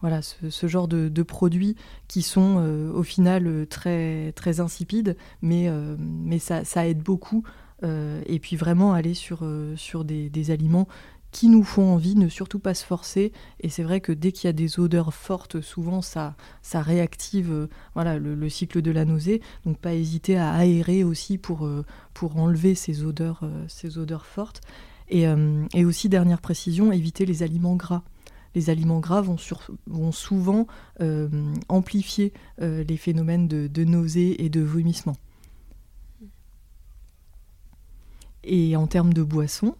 voilà, 0.00 0.20
ce, 0.22 0.66
genre 0.66 0.86
de, 0.86 1.08
de 1.08 1.22
produits 1.22 1.76
qui 2.06 2.22
sont 2.22 2.90
au 2.94 3.02
final 3.02 3.66
très 3.68 4.32
très 4.32 4.60
insipides, 4.60 5.16
mais 5.42 5.68
mais 5.98 6.38
ça, 6.38 6.64
ça 6.64 6.86
aide 6.86 7.02
beaucoup 7.02 7.42
et 7.82 8.38
puis 8.38 8.56
vraiment 8.56 8.92
aller 8.92 9.14
sur, 9.14 9.40
euh, 9.42 9.76
sur 9.76 10.04
des, 10.04 10.50
aliments 10.50 10.88
qui 11.32 11.48
nous 11.48 11.64
font 11.64 11.92
envie, 11.92 12.14
ne 12.14 12.28
surtout 12.28 12.58
pas 12.58 12.74
se 12.74 12.84
forcer. 12.84 13.32
Et 13.60 13.68
c'est 13.68 13.82
vrai 13.82 14.00
que 14.00 14.12
dès 14.12 14.32
qu'il 14.32 14.48
y 14.48 14.50
a 14.50 14.54
des 14.54 14.80
odeurs 14.80 15.12
fortes, 15.12 15.60
souvent 15.60 16.00
ça, 16.00 16.36
ça 16.62 16.80
réactive 16.80 17.52
euh, 17.52 17.68
voilà, 17.94 18.18
le, 18.18 18.48
cycle 18.48 18.80
de 18.80 18.90
la 18.90 19.04
nausée. 19.04 19.42
Donc 19.64 19.78
pas 19.78 19.94
hésiter 19.94 20.36
à 20.36 20.52
aérer 20.52 21.04
aussi 21.04 21.36
pour, 21.36 21.68
pour 22.14 22.36
enlever 22.38 22.74
ces 22.74 23.04
odeurs, 23.04 23.42
ces 23.68 23.98
odeurs 23.98 24.26
fortes. 24.26 24.62
Et, 25.08 25.26
aussi, 25.84 26.08
dernière 26.08 26.40
précision, 26.40 26.90
éviter 26.90 27.26
les 27.26 27.42
aliments 27.42 27.76
gras. 27.76 28.02
Les 28.54 28.70
aliments 28.70 29.00
gras 29.00 29.20
vont, 29.20 29.36
vont 29.86 30.12
souvent 30.12 30.66
amplifier 31.68 32.32
les 32.58 32.96
phénomènes 32.96 33.46
de 33.46 33.84
nausée 33.84 34.44
et 34.44 34.48
de 34.48 34.62
vomissement. 34.62 35.16
Et 38.46 38.76
en 38.76 38.86
termes 38.86 39.12
de 39.12 39.24
boissons, 39.24 39.74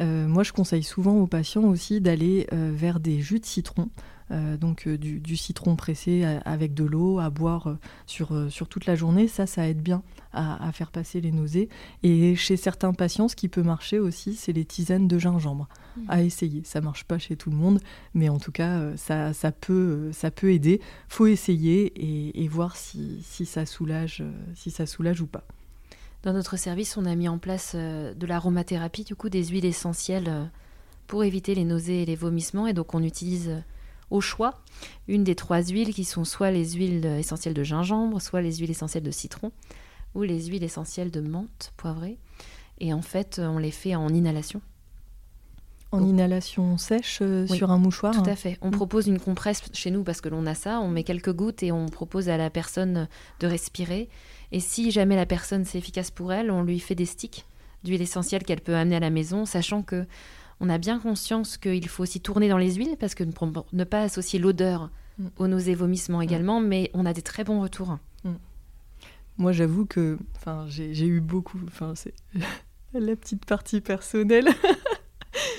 euh, 0.00 0.28
moi 0.28 0.44
je 0.44 0.52
conseille 0.52 0.84
souvent 0.84 1.16
aux 1.16 1.26
patients 1.26 1.64
aussi 1.64 2.00
d'aller 2.00 2.46
euh, 2.52 2.70
vers 2.74 3.00
des 3.00 3.20
jus 3.20 3.40
de 3.40 3.46
citron. 3.46 3.88
Euh, 4.32 4.56
donc 4.56 4.88
du, 4.88 5.36
citron 5.36 5.76
pressé 5.76 6.24
avec 6.44 6.74
de 6.74 6.82
l'eau 6.84 7.20
à 7.20 7.30
boire 7.30 7.76
sur, 8.06 8.50
sur 8.50 8.68
toute 8.68 8.86
la 8.86 8.96
journée, 8.96 9.28
ça, 9.28 9.46
ça 9.46 9.68
aide 9.68 9.80
bien 9.80 10.02
à, 10.32 10.70
faire 10.72 10.90
passer 10.90 11.20
les 11.20 11.30
nausées. 11.30 11.68
Et 12.02 12.34
chez 12.34 12.56
certains 12.56 12.92
patients, 12.92 13.28
ce 13.28 13.36
qui 13.36 13.48
peut 13.48 13.62
marcher 13.62 13.98
aussi, 13.98 14.34
c'est 14.34 14.52
les 14.52 14.64
tisanes 14.64 15.06
de 15.06 15.18
gingembre 15.18 15.68
mmh. 15.96 16.00
à 16.08 16.22
essayer. 16.22 16.62
Ça 16.64 16.80
marche 16.80 17.04
pas 17.04 17.18
chez 17.18 17.36
tout 17.36 17.50
le 17.50 17.56
monde, 17.56 17.80
mais 18.14 18.28
en 18.28 18.38
tout 18.38 18.52
cas, 18.52 18.96
ça, 18.96 19.32
ça, 19.32 19.52
peut, 19.52 20.10
ça 20.12 20.30
peut 20.32 20.52
aider. 20.52 20.80
faut 21.08 21.26
essayer 21.26 21.86
et, 21.96 22.44
et 22.44 22.48
voir 22.48 22.76
si, 22.76 23.22
si, 23.22 23.46
ça 23.46 23.64
soulage, 23.64 24.24
si 24.54 24.70
ça 24.72 24.86
soulage 24.86 25.20
ou 25.20 25.26
pas. 25.26 25.44
Dans 26.26 26.32
notre 26.32 26.56
service, 26.56 26.96
on 26.96 27.04
a 27.04 27.14
mis 27.14 27.28
en 27.28 27.38
place 27.38 27.74
euh, 27.76 28.12
de 28.12 28.26
l'aromathérapie, 28.26 29.04
du 29.04 29.14
coup 29.14 29.28
des 29.28 29.44
huiles 29.44 29.64
essentielles 29.64 30.26
euh, 30.26 30.44
pour 31.06 31.22
éviter 31.22 31.54
les 31.54 31.62
nausées 31.62 32.02
et 32.02 32.04
les 32.04 32.16
vomissements. 32.16 32.66
Et 32.66 32.72
donc 32.72 32.94
on 32.94 33.02
utilise 33.04 33.48
euh, 33.48 33.60
au 34.10 34.20
choix 34.20 34.60
une 35.06 35.22
des 35.22 35.36
trois 35.36 35.62
huiles 35.62 35.94
qui 35.94 36.02
sont 36.02 36.24
soit 36.24 36.50
les 36.50 36.70
huiles 36.70 37.06
essentielles 37.06 37.54
de 37.54 37.62
gingembre, 37.62 38.20
soit 38.20 38.42
les 38.42 38.56
huiles 38.56 38.72
essentielles 38.72 39.04
de 39.04 39.10
citron 39.12 39.52
ou 40.16 40.22
les 40.22 40.46
huiles 40.46 40.64
essentielles 40.64 41.12
de 41.12 41.20
menthe 41.20 41.72
poivrée. 41.76 42.18
Et 42.80 42.92
en 42.92 43.02
fait, 43.02 43.40
on 43.40 43.58
les 43.58 43.70
fait 43.70 43.94
en 43.94 44.08
inhalation. 44.08 44.60
En 45.92 46.04
inhalation 46.04 46.76
sèche 46.78 47.22
sur 47.46 47.70
un 47.70 47.78
mouchoir 47.78 48.12
Tout 48.12 48.28
à 48.28 48.36
fait. 48.36 48.58
On 48.60 48.68
mm. 48.68 48.72
propose 48.72 49.06
une 49.06 49.20
compresse 49.20 49.62
chez 49.72 49.90
nous 49.90 50.02
parce 50.02 50.20
que 50.20 50.28
l'on 50.28 50.46
a 50.46 50.54
ça. 50.54 50.80
On 50.80 50.88
met 50.88 51.04
quelques 51.04 51.32
gouttes 51.32 51.62
et 51.62 51.72
on 51.72 51.86
propose 51.86 52.28
à 52.28 52.36
la 52.36 52.50
personne 52.50 53.08
de 53.40 53.46
respirer. 53.46 54.08
Et 54.52 54.60
si 54.60 54.90
jamais 54.90 55.16
la 55.16 55.26
personne 55.26 55.64
c'est 55.64 55.78
efficace 55.78 56.10
pour 56.10 56.32
elle, 56.32 56.50
on 56.50 56.62
lui 56.62 56.80
fait 56.80 56.94
des 56.94 57.06
sticks 57.06 57.46
d'huile 57.84 58.02
essentielle 58.02 58.42
qu'elle 58.42 58.60
peut 58.60 58.74
amener 58.74 58.96
à 58.96 59.00
la 59.00 59.10
maison, 59.10 59.46
sachant 59.46 59.82
que 59.82 60.06
on 60.60 60.68
a 60.68 60.78
bien 60.78 60.98
conscience 60.98 61.58
qu'il 61.58 61.86
faut 61.88 62.02
aussi 62.02 62.20
tourner 62.20 62.48
dans 62.48 62.58
les 62.58 62.74
huiles 62.74 62.96
parce 62.98 63.14
que 63.14 63.24
ne 63.72 63.84
pas 63.84 64.02
associer 64.02 64.38
l'odeur 64.38 64.90
mm. 65.18 65.26
aux 65.38 65.48
nausées 65.48 65.74
vomissements 65.74 66.18
mm. 66.18 66.24
également, 66.24 66.60
mais 66.60 66.90
on 66.94 67.06
a 67.06 67.12
des 67.12 67.22
très 67.22 67.44
bons 67.44 67.60
retours. 67.60 67.98
Mm. 68.24 68.32
Moi, 69.38 69.52
j'avoue 69.52 69.84
que, 69.84 70.18
enfin, 70.36 70.64
j'ai 70.68 71.06
eu 71.06 71.20
beaucoup, 71.20 71.60
enfin, 71.68 71.94
c'est 71.94 72.14
la 72.94 73.16
petite 73.16 73.44
partie 73.44 73.80
personnelle. 73.80 74.48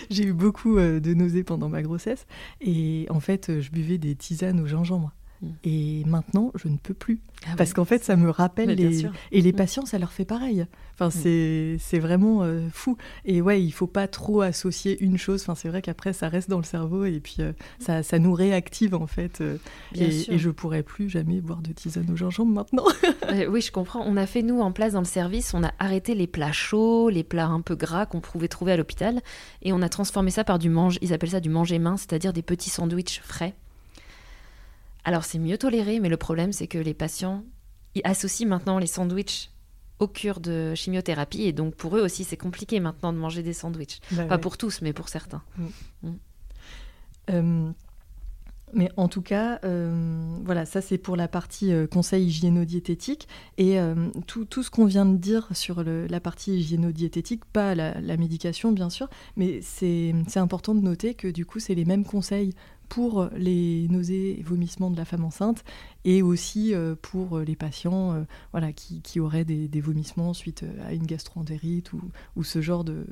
j'ai 0.09 0.25
eu 0.25 0.33
beaucoup 0.33 0.77
euh, 0.77 0.99
de 0.99 1.13
nausées 1.13 1.43
pendant 1.43 1.69
ma 1.69 1.81
grossesse 1.81 2.25
et 2.61 3.05
en 3.09 3.19
fait, 3.19 3.59
je 3.59 3.71
buvais 3.71 3.97
des 3.97 4.15
tisanes 4.15 4.59
au 4.59 4.65
gingembre. 4.65 5.11
Mm. 5.41 5.47
Et 5.63 6.03
maintenant, 6.05 6.51
je 6.55 6.67
ne 6.67 6.77
peux 6.77 6.93
plus. 6.93 7.21
Ah 7.45 7.51
Parce 7.57 7.73
qu'en 7.73 7.85
fait, 7.85 8.03
ça 8.03 8.15
me 8.15 8.29
rappelle 8.29 8.69
les... 8.69 9.05
Et 9.31 9.41
les 9.41 9.53
mm. 9.53 9.55
patients, 9.55 9.85
ça 9.85 9.99
leur 9.99 10.11
fait 10.11 10.25
pareil. 10.25 10.65
Enfin, 10.99 11.09
mm. 11.09 11.77
c'est 11.79 11.99
vraiment 11.99 12.43
euh, 12.43 12.67
fou. 12.71 12.97
Et 13.25 13.41
ouais, 13.41 13.61
il 13.61 13.71
faut 13.71 13.87
pas 13.87 14.07
trop 14.07 14.41
associer 14.41 14.97
une 15.03 15.17
chose. 15.17 15.41
Enfin, 15.43 15.55
c'est 15.55 15.69
vrai 15.69 15.81
qu'après, 15.81 16.13
ça 16.13 16.29
reste 16.29 16.49
dans 16.49 16.57
le 16.57 16.63
cerveau 16.63 17.05
et 17.05 17.19
puis 17.19 17.37
euh, 17.39 17.53
ça, 17.79 18.01
ça, 18.01 18.17
nous 18.19 18.33
réactive, 18.33 18.95
en 18.95 19.07
fait. 19.07 19.41
Euh, 19.41 19.57
et, 19.93 20.33
et, 20.33 20.37
je 20.39 20.49
pourrais 20.49 20.83
plus 20.83 21.09
jamais 21.09 21.39
boire 21.41 21.61
de 21.61 21.71
tisane 21.71 22.09
au 22.11 22.15
gingembre 22.15 22.51
maintenant. 22.51 22.85
oui, 23.49 23.61
je 23.61 23.71
comprends. 23.71 24.03
On 24.05 24.17
a 24.17 24.25
fait, 24.25 24.41
nous, 24.41 24.59
en 24.59 24.71
place 24.71 24.93
dans 24.93 24.99
le 24.99 25.05
service, 25.05 25.53
on 25.53 25.63
a 25.63 25.71
arrêté 25.79 26.15
les 26.15 26.27
plats 26.27 26.51
chauds, 26.51 27.09
les 27.09 27.23
plats 27.23 27.47
un 27.47 27.61
peu 27.61 27.75
gras 27.75 28.07
qu'on 28.07 28.21
pouvait 28.21 28.47
trouver 28.47 28.71
à 28.71 28.77
l'hôpital. 28.77 29.21
Et 29.61 29.73
on 29.73 29.81
a 29.81 29.89
transformé 29.89 30.31
ça 30.31 30.43
par 30.43 30.57
du 30.57 30.69
mange... 30.69 30.97
Ils 31.01 31.13
appellent 31.13 31.31
ça 31.31 31.39
du 31.39 31.49
manger 31.49 31.77
main, 31.77 31.97
c'est-à-dire 31.97 32.33
des 32.33 32.41
petits 32.41 32.69
sandwichs 32.69 33.21
frais 33.23 33.53
alors 35.07 35.23
c'est 35.23 35.39
mieux 35.39 35.57
toléré, 35.57 36.01
mais 36.01 36.09
le 36.09 36.17
problème 36.17 36.51
c'est 36.51 36.67
que 36.67 36.77
les 36.77 36.93
patients 36.93 37.45
associent 38.03 38.45
maintenant 38.45 38.77
les 38.77 38.87
sandwichs 38.87 39.51
aux 39.99 40.07
cures 40.09 40.41
de 40.41 40.75
chimiothérapie 40.75 41.43
et 41.43 41.53
donc 41.53 41.75
pour 41.75 41.95
eux 41.95 42.01
aussi 42.01 42.25
c'est 42.25 42.35
compliqué 42.35 42.81
maintenant 42.81 43.13
de 43.13 43.17
manger 43.17 43.41
des 43.41 43.53
sandwichs. 43.53 44.01
Bah 44.11 44.25
Pas 44.25 44.37
pour 44.37 44.57
tous, 44.57 44.81
mais 44.81 44.91
pour 44.91 45.07
certains. 45.07 45.41
Mm. 45.57 46.09
Mm. 46.09 46.15
Euh, 47.29 47.71
mais 48.73 48.91
en 48.97 49.07
tout 49.07 49.21
cas, 49.21 49.61
euh, 49.63 50.37
voilà, 50.43 50.65
ça 50.65 50.81
c'est 50.81 50.97
pour 50.97 51.15
la 51.15 51.29
partie 51.29 51.71
euh, 51.71 51.87
conseil 51.87 52.25
hygiéno-diététique. 52.25 53.29
Et 53.57 53.79
tout, 54.27 54.43
tout, 54.43 54.61
ce 54.61 54.69
qu'on 54.69 54.85
vient 54.85 55.05
de 55.05 55.15
dire 55.15 55.47
sur 55.53 55.85
la 55.85 56.19
partie 56.19 56.57
hygiéno-diététique, 56.59 57.45
pas 57.45 57.75
la, 57.75 58.01
la, 58.01 58.17
médication 58.17 58.73
bien 58.73 58.89
sûr, 58.89 59.07
mais 59.37 59.61
c'est 59.61 60.13
important 60.35 60.75
de 60.75 60.81
noter 60.81 61.13
que 61.13 61.29
du 61.29 61.45
coup 61.45 61.59
c'est 61.59 61.75
les 61.75 61.85
mêmes 61.85 62.03
conseils 62.03 62.53
pour 62.89 63.29
les 63.35 63.87
nausées 63.89 64.39
et 64.39 64.43
vomissements 64.43 64.89
de 64.89 64.97
la 64.97 65.05
femme 65.05 65.23
enceinte 65.23 65.63
et 66.07 66.21
aussi 66.21 66.73
euh, 66.73 66.95
pour 67.01 67.39
les 67.39 67.57
patients 67.57 68.13
euh, 68.13 68.23
voilà, 68.51 68.71
qui, 68.71 69.01
qui 69.01 69.19
auraient 69.19 69.43
des, 69.43 69.81
vomissements 69.81 70.33
suite 70.33 70.63
à 70.85 70.93
une 70.93 71.05
gastroentérite 71.05 71.91
ou, 71.91 72.01
ou, 72.37 72.43
ce, 72.43 72.61
genre 72.61 72.85
de, 72.85 73.05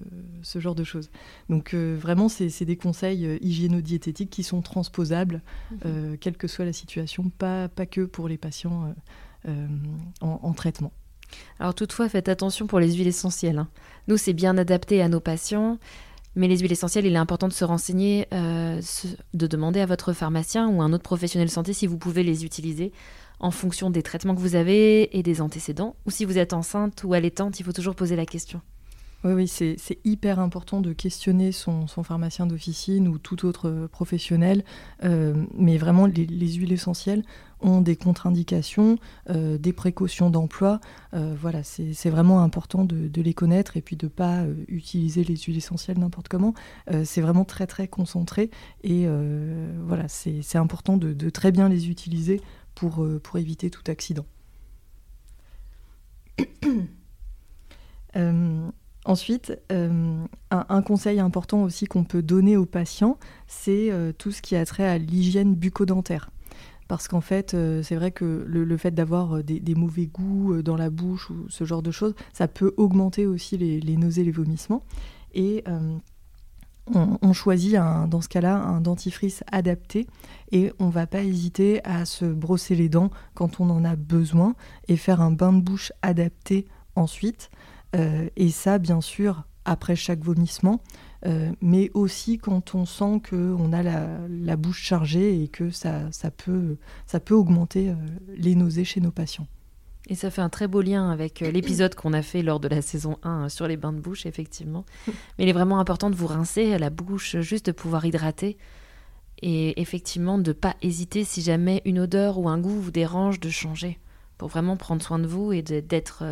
ce 0.43 0.59
genre 0.59 0.75
de 0.75 0.85
choses. 0.85 1.09
Donc 1.49 1.73
euh, 1.73 1.97
vraiment, 1.99 2.29
c'est 2.29 2.63
des 2.63 2.77
conseils 2.77 3.37
hygiéno-diététiques 3.41 4.29
qui 4.29 4.43
sont 4.43 4.61
transposables, 4.61 5.41
mhm. 5.83 6.17
quelle 6.17 6.37
que 6.37 6.47
soit 6.47 6.65
la 6.65 6.73
situation, 6.73 7.29
pas, 7.29 7.67
pas 7.67 7.85
que 7.85 8.01
pour 8.01 8.29
les 8.29 8.37
patients 8.37 8.95
en, 10.21 10.53
traitement. 10.53 10.91
Alors 11.59 11.75
toutefois, 11.75 12.07
faites 12.07 12.29
attention 12.29 12.65
pour 12.65 12.79
les 12.79 12.93
huiles 12.93 13.07
essentielles. 13.07 13.59
Hein. 13.59 13.67
Nous, 14.07 14.17
c'est 14.17 14.33
bien 14.33 14.57
adapté 14.57 15.01
à 15.01 15.09
nos 15.09 15.19
patients. 15.19 15.77
Mais 16.35 16.47
les 16.47 16.57
huiles 16.59 16.71
essentielles, 16.71 17.05
il 17.05 17.13
est 17.13 17.17
important 17.17 17.47
de 17.47 17.53
se 17.53 17.63
renseigner, 17.63 18.27
euh, 18.33 18.81
de 19.33 19.47
demander 19.47 19.79
à 19.79 19.85
votre 19.85 20.13
pharmacien 20.13 20.67
ou 20.67 20.81
un 20.81 20.91
autre 20.91 21.03
professionnel 21.03 21.47
de 21.47 21.53
santé 21.53 21.73
si 21.73 21.87
vous 21.87 21.97
pouvez 21.97 22.23
les 22.23 22.43
utiliser 22.43 22.91
en 23.39 23.51
fonction 23.51 23.89
des 23.89 24.03
traitements 24.03 24.35
que 24.35 24.41
vous 24.41 24.55
avez 24.55 25.17
et 25.17 25.23
des 25.23 25.41
antécédents. 25.41 25.95
Ou 26.05 26.11
si 26.11 26.25
vous 26.25 26.37
êtes 26.37 26.53
enceinte 26.53 27.03
ou 27.03 27.13
allaitante, 27.13 27.59
il 27.59 27.63
faut 27.63 27.73
toujours 27.73 27.95
poser 27.95 28.15
la 28.15 28.25
question. 28.25 28.61
Oui, 29.23 29.33
oui 29.33 29.47
c'est 29.47 29.77
hyper 30.03 30.39
important 30.39 30.81
de 30.81 30.93
questionner 30.93 31.51
son, 31.51 31.87
pharmacien 31.87 32.45
d'officine 32.45 33.07
ou 33.07 33.17
tout 33.17 33.45
autre 33.45 33.87
professionnel. 33.91 34.63
mais 35.01 35.77
vraiment, 35.77 36.05
les, 36.05 36.53
huiles 36.53 36.73
essentielles 36.73 37.23
ont 37.61 37.81
des 37.81 37.95
contre-indications, 37.95 38.97
des 39.27 39.73
précautions 39.73 40.29
d'emploi. 40.29 40.79
voilà, 41.13 41.63
c'est 41.63 42.09
vraiment 42.09 42.41
important 42.41 42.85
de, 42.85 43.21
les 43.21 43.33
connaître 43.33 43.77
et 43.77 43.81
puis 43.81 43.95
de 43.95 44.05
ne 44.05 44.11
pas 44.11 44.43
utiliser 44.67 45.23
les 45.23 45.37
huiles 45.37 45.57
essentielles 45.57 45.97
n'importe 45.97 46.27
comment. 46.27 46.53
c'est 47.03 47.21
vraiment 47.21 47.45
très, 47.45 47.65
très 47.65 47.87
concentré. 47.87 48.51
Et 48.83 49.07
voilà, 49.83 50.07
c'est 50.07 50.57
important 50.57 50.97
de, 50.97 51.29
très 51.31 51.51
bien 51.51 51.67
les 51.67 51.89
utiliser 51.89 52.41
pour 52.75 53.07
éviter 53.35 53.71
tout 53.71 53.83
accident. 53.87 54.25
Euh, 59.05 59.11
ensuite, 59.11 59.57
euh, 59.71 60.25
un, 60.51 60.81
conseil 60.81 61.19
important 61.19 61.63
aussi 61.63 61.85
qu'on 61.85 62.03
peut 62.03 62.21
donner 62.21 62.57
aux 62.57 62.65
patients, 62.65 63.17
c'est 63.47 63.91
euh, 63.91 64.11
tout 64.17 64.31
ce 64.31 64.41
qui 64.41 64.55
a 64.55 64.65
trait 64.65 64.87
à 64.87 64.97
l'hygiène 64.97 65.55
bucco-dentaire. 65.55 66.31
Parce 66.87 67.07
qu'en 67.07 67.21
fait, 67.21 67.57
c'est 67.81 67.95
vrai 67.95 68.11
que 68.11 68.45
le, 68.47 68.77
fait 68.77 68.91
d'avoir 68.91 69.43
des, 69.43 69.73
mauvais 69.73 70.05
goûts 70.05 70.61
dans 70.61 70.75
la 70.75 70.91
bouche 70.91 71.31
ou 71.31 71.47
ce 71.49 71.63
genre 71.63 71.81
de 71.81 71.89
choses, 71.89 72.13
ça 72.31 72.47
peut 72.47 72.75
augmenter 72.77 73.25
aussi 73.25 73.57
les, 73.57 73.79
les 73.79 73.97
nausées, 73.97 74.23
les 74.23 74.29
vomissements. 74.29 74.83
Et 75.33 75.63
on, 76.93 77.33
choisit 77.33 77.73
dans 77.73 78.21
ce 78.21 78.29
cas-là 78.29 78.57
un 78.57 78.81
dentifrice 78.81 79.43
adapté 79.51 80.05
et 80.51 80.71
on 80.77 80.85
ne 80.85 80.91
va 80.91 81.07
pas 81.07 81.23
hésiter 81.23 81.83
à 81.85 82.05
se 82.05 82.25
brosser 82.25 82.75
les 82.75 82.87
dents 82.87 83.09
quand 83.33 83.59
on 83.59 83.71
en 83.71 83.83
a 83.83 83.95
besoin 83.95 84.53
et 84.87 84.95
faire 84.95 85.21
un 85.21 85.31
bain 85.31 85.53
de 85.53 85.61
bouche 85.61 85.91
adapté 86.03 86.67
ensuite. 86.95 87.49
Euh, 87.95 88.29
et 88.35 88.49
ça, 88.49 88.77
bien 88.77 89.01
sûr, 89.01 89.43
après 89.65 89.95
chaque 89.95 90.23
vomissement, 90.23 90.81
euh, 91.25 91.51
mais 91.61 91.89
aussi 91.93 92.37
quand 92.37 92.75
on 92.75 92.85
sent 92.85 93.21
qu'on 93.29 93.73
a 93.73 93.81
la, 93.81 94.55
bouche 94.57 94.81
chargée 94.83 95.41
et 95.41 95.47
que 95.47 95.71
ça, 95.71 96.09
peut, 96.37 96.77
ça 97.07 97.19
peut 97.19 97.33
augmenter 97.33 97.89
euh, 97.89 97.95
les 98.37 98.55
nausées 98.55 98.83
chez 98.83 99.01
nos 99.01 99.11
patients. 99.11 99.47
Et 100.07 100.15
ça 100.15 100.29
fait 100.29 100.41
un 100.41 100.49
très 100.49 100.67
beau 100.67 100.81
lien 100.81 101.09
avec 101.09 101.41
euh, 101.41 101.51
l'épisode 101.51 101.95
qu'on 101.95 102.13
a 102.13 102.21
fait 102.21 102.43
lors 102.43 102.59
de 102.59 102.67
la 102.67 102.81
saison 102.81 103.17
1 103.23 103.45
euh, 103.45 103.49
sur 103.49 103.67
les 103.67 103.77
bains 103.77 103.93
de 103.93 103.99
bouche, 103.99 104.25
effectivement. 104.25 104.85
Mais 105.07 105.45
il 105.45 105.49
est 105.49 105.53
vraiment 105.53 105.79
important 105.79 106.09
de 106.09 106.15
vous 106.15 106.27
rincer 106.27 106.77
la 106.77 106.89
bouche, 106.89 107.37
juste 107.39 107.67
de 107.67 107.71
pouvoir 107.71 108.05
hydrater. 108.05 108.57
Et 109.41 109.81
effectivement, 109.81 110.37
de 110.37 110.49
ne 110.49 110.53
pas 110.53 110.75
hésiter 110.81 111.23
si 111.23 111.41
jamais 111.41 111.81
une 111.85 111.99
odeur 111.99 112.37
ou 112.37 112.47
un 112.47 112.59
goût 112.59 112.79
vous 112.79 112.91
dérange, 112.91 113.39
de 113.39 113.49
changer. 113.49 113.99
Pour 114.37 114.49
vraiment 114.49 114.77
prendre 114.77 115.01
soin 115.01 115.19
de 115.19 115.27
vous 115.27 115.51
et 115.51 115.61
d'être 115.61 116.23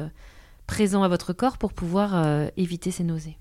présent 0.68 1.04
à 1.04 1.08
votre 1.08 1.34
corps 1.34 1.58
pour 1.58 1.74
pouvoir 1.74 2.50
éviter 2.58 2.92
ces 2.92 3.04
nausées. 3.04 3.38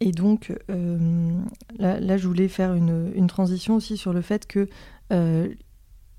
Et 0.00 0.12
donc, 0.12 0.52
là, 0.68 2.16
je 2.16 2.26
voulais 2.26 2.48
faire 2.48 2.74
une, 2.74 3.26
transition 3.26 3.76
aussi 3.76 3.96
sur 3.96 4.12
le 4.12 4.22
fait 4.22 4.46
que 4.46 4.68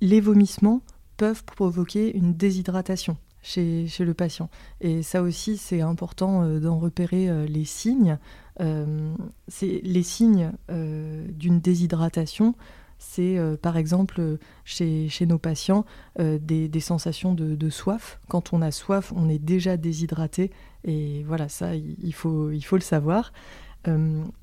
les 0.02 0.22
vomissements 0.22 0.82
peuvent 1.18 1.44
provoquer 1.44 2.16
une 2.16 2.34
déshydratation 2.34 3.18
chez, 3.42 3.88
le 4.00 4.14
patient. 4.14 4.50
Et 4.82 5.04
ça 5.04 5.22
aussi, 5.22 5.58
c'est 5.58 5.82
important 5.82 6.44
euh, 6.44 6.60
d'en 6.60 6.78
repérer 6.78 7.30
euh, 7.30 7.46
les 7.46 7.66
signes. 7.66 8.18
Euh, 8.62 9.14
les 9.62 10.04
signes 10.04 10.52
d'une 10.70 11.62
déshydratation, 11.62 12.56
c'est 13.00 13.38
par 13.62 13.78
exemple 13.78 14.38
chez, 14.66 15.10
nos 15.28 15.40
patients 15.40 15.86
des, 16.20 16.80
sensations 16.80 17.34
de, 17.34 17.70
soif. 17.70 18.20
Quand 18.28 18.54
on 18.54 18.62
a 18.62 18.72
soif, 18.72 19.12
on 19.16 19.30
est 19.30 19.40
déjà 19.40 19.78
déshydraté. 19.78 20.52
Et 20.84 21.24
voilà, 21.24 21.50
ça, 21.50 21.76
il, 21.76 22.14
faut, 22.14 22.50
le 22.50 22.80
savoir. 22.80 23.34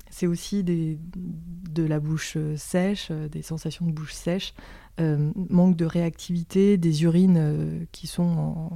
c'est 0.09 0.27
aussi 0.27 0.63
de 0.63 1.83
la 1.83 1.99
bouche 1.99 2.37
sèche, 2.55 3.11
des 3.11 3.41
sensations 3.41 3.85
de 3.85 3.91
bouche 3.91 4.13
sèche. 4.13 4.53
Euh, 4.99 5.31
manque 5.49 5.75
de 5.75 5.85
réactivité, 5.85 6.77
des 6.77 7.03
urines 7.03 7.37
euh, 7.37 7.85
qui 7.91 8.07
sont 8.07 8.71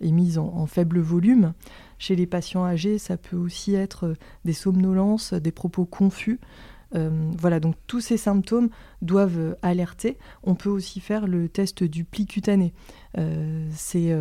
émises 0.00 0.38
en, 0.38 0.64
faible 0.64 1.00
volume. 1.00 1.52
Chez 1.98 2.16
les 2.16 2.26
patients 2.26 2.64
âgés, 2.64 2.96
ça 2.96 3.18
peut 3.18 3.36
aussi 3.36 3.74
être 3.74 4.06
euh, 4.06 4.14
des 4.46 4.54
somnolences, 4.54 5.34
des 5.34 5.52
propos 5.52 5.84
confus. 5.84 6.40
Voilà, 6.92 7.60
donc 7.60 7.74
tous 7.86 8.00
ces 8.00 8.16
symptômes 8.16 8.70
doivent 9.02 9.56
alerter. 9.62 10.16
On 10.42 10.54
peut 10.54 10.70
aussi 10.70 11.00
faire 11.00 11.26
le 11.26 11.48
test 11.48 11.84
du 11.84 12.04
pli 12.04 12.26
cutané. 12.26 12.72
c'est 13.70 14.12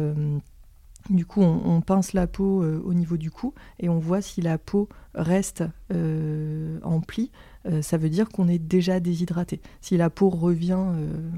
du 1.09 1.25
coup, 1.25 1.41
on, 1.41 1.81
pince 1.81 2.13
la 2.13 2.25
peau 2.25 2.63
euh, 2.63 2.81
au 2.83 2.95
niveau 2.95 3.15
du 3.17 3.29
cou 3.29 3.53
et 3.79 3.89
on 3.89 3.99
voit 3.99 4.21
si 4.21 4.41
la 4.41 4.57
peau 4.57 4.89
reste 5.13 5.63
euh, 5.93 6.79
en 6.81 6.99
pli. 6.99 7.31
Euh, 7.67 7.83
ça 7.83 7.97
veut 7.97 8.09
dire 8.09 8.29
qu'on 8.29 8.47
est 8.47 8.57
déjà 8.57 8.99
déshydraté. 8.99 9.61
Si 9.81 9.97
la 9.97 10.09
peau 10.09 10.29
revient 10.29 10.83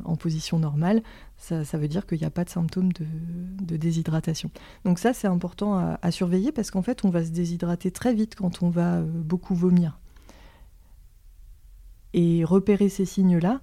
en 0.05 0.15
position 0.15 0.57
normale, 0.59 1.03
ça, 1.37 1.63
veut 1.73 1.89
dire 1.89 2.05
qu'il 2.05 2.19
n'y 2.19 2.25
a 2.25 2.29
pas 2.29 2.45
de 2.45 2.49
symptômes 2.49 2.93
de, 2.93 3.77
déshydratation. 3.77 4.51
Donc 4.85 4.99
ça, 4.99 5.13
c'est 5.13 5.27
important 5.27 5.97
à, 6.01 6.11
surveiller 6.11 6.53
parce 6.53 6.71
qu'en 6.71 6.81
fait, 6.81 7.03
on 7.03 7.09
va 7.09 7.25
se 7.25 7.31
déshydrater 7.31 7.91
très 7.91 8.13
vite 8.13 8.35
quand 8.35 8.63
on 8.63 8.69
va 8.69 9.01
beaucoup 9.01 9.53
vomir. 9.53 9.99
Et 12.13 12.43
repérer 12.43 12.89
ces 12.89 13.05
signes-là, 13.05 13.61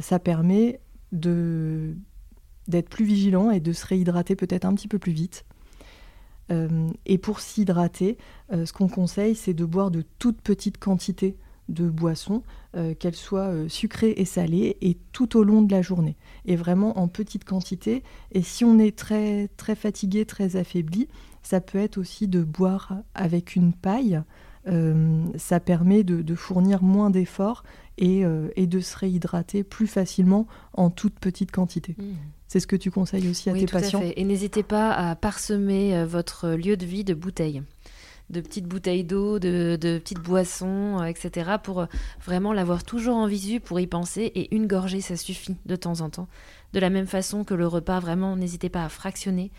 ça 0.00 0.18
permet 0.18 0.80
d'être 1.12 2.88
plus 2.88 3.04
vigilant 3.04 3.50
et 3.50 3.60
de 3.60 3.72
se 3.72 3.86
réhydrater 3.86 4.36
peut-être 4.36 4.64
un 4.64 4.74
petit 4.74 4.88
peu 4.88 4.98
plus 4.98 5.12
vite. 5.12 5.44
Euh, 6.50 6.88
et 7.06 7.18
pour 7.18 7.40
s'hydrater, 7.40 8.16
euh, 8.52 8.64
ce 8.66 8.72
qu'on 8.72 8.88
conseille, 8.88 9.34
c'est 9.34 9.54
de 9.54 9.64
boire 9.64 9.90
de 9.90 10.04
toutes 10.18 10.40
petites 10.40 10.78
quantités 10.78 11.36
de 11.68 11.88
boissons, 11.88 12.42
euh, 12.76 12.94
qu'elles 12.94 13.14
soient 13.14 13.52
sucrées 13.68 14.14
et 14.16 14.24
salées, 14.24 14.78
et 14.80 14.96
tout 15.12 15.36
au 15.36 15.44
long 15.44 15.60
de 15.60 15.70
la 15.70 15.82
journée. 15.82 16.16
Et 16.46 16.56
vraiment 16.56 16.98
en 16.98 17.08
petites 17.08 17.44
quantités. 17.44 18.02
Et 18.32 18.42
si 18.42 18.64
on 18.64 18.78
est 18.78 18.96
très, 18.96 19.48
très 19.58 19.74
fatigué, 19.74 20.24
très 20.24 20.56
affaibli, 20.56 21.08
ça 21.42 21.60
peut 21.60 21.78
être 21.78 21.98
aussi 21.98 22.26
de 22.26 22.42
boire 22.42 22.96
avec 23.14 23.54
une 23.54 23.74
paille. 23.74 24.22
Ça 25.36 25.60
permet 25.60 26.04
de, 26.04 26.34
fournir 26.34 26.82
moins 26.82 27.10
d'efforts 27.10 27.64
et, 27.96 28.24
de 28.24 28.80
se 28.80 28.96
réhydrater 28.96 29.64
plus 29.64 29.86
facilement 29.86 30.46
en 30.72 30.90
toutes 30.90 31.18
petites 31.18 31.52
quantités. 31.52 31.96
Mmh. 31.98 32.14
C'est 32.48 32.60
ce 32.60 32.66
que 32.66 32.76
tu 32.76 32.90
conseilles 32.90 33.28
aussi 33.28 33.50
à 33.50 33.52
tes 33.52 33.66
patients. 33.66 34.02
Et 34.16 34.24
n'hésitez 34.24 34.62
pas 34.62 34.92
à 34.92 35.14
parsemer 35.14 35.94
euh, 35.94 36.06
votre 36.06 36.48
lieu 36.48 36.76
de 36.76 36.86
vie 36.86 37.04
de 37.04 37.14
bouteilles 37.14 37.62
de 38.30 38.42
petites 38.42 38.66
bouteilles 38.66 39.04
d'eau, 39.04 39.38
de, 39.38 39.78
petites 39.80 40.20
boissons, 40.20 41.00
euh, 41.00 41.04
etc. 41.04 41.52
pour 41.62 41.80
euh, 41.80 41.86
vraiment 42.22 42.52
l'avoir 42.52 42.84
toujours 42.84 43.16
en 43.16 43.26
visu, 43.26 43.58
pour 43.58 43.80
y 43.80 43.86
penser. 43.86 44.30
Et 44.34 44.54
une 44.54 44.66
gorgée, 44.66 45.00
ça 45.00 45.16
suffit 45.16 45.56
de 45.64 45.76
temps 45.76 46.02
en 46.02 46.10
temps. 46.10 46.28
De 46.74 46.78
la 46.78 46.90
même 46.90 47.06
façon 47.06 47.42
que 47.42 47.54
le 47.54 47.66
repas, 47.66 48.00
vraiment, 48.00 48.36
n'hésitez 48.36 48.68
pas 48.68 48.84
à 48.84 48.90
fractionner. 48.90 49.50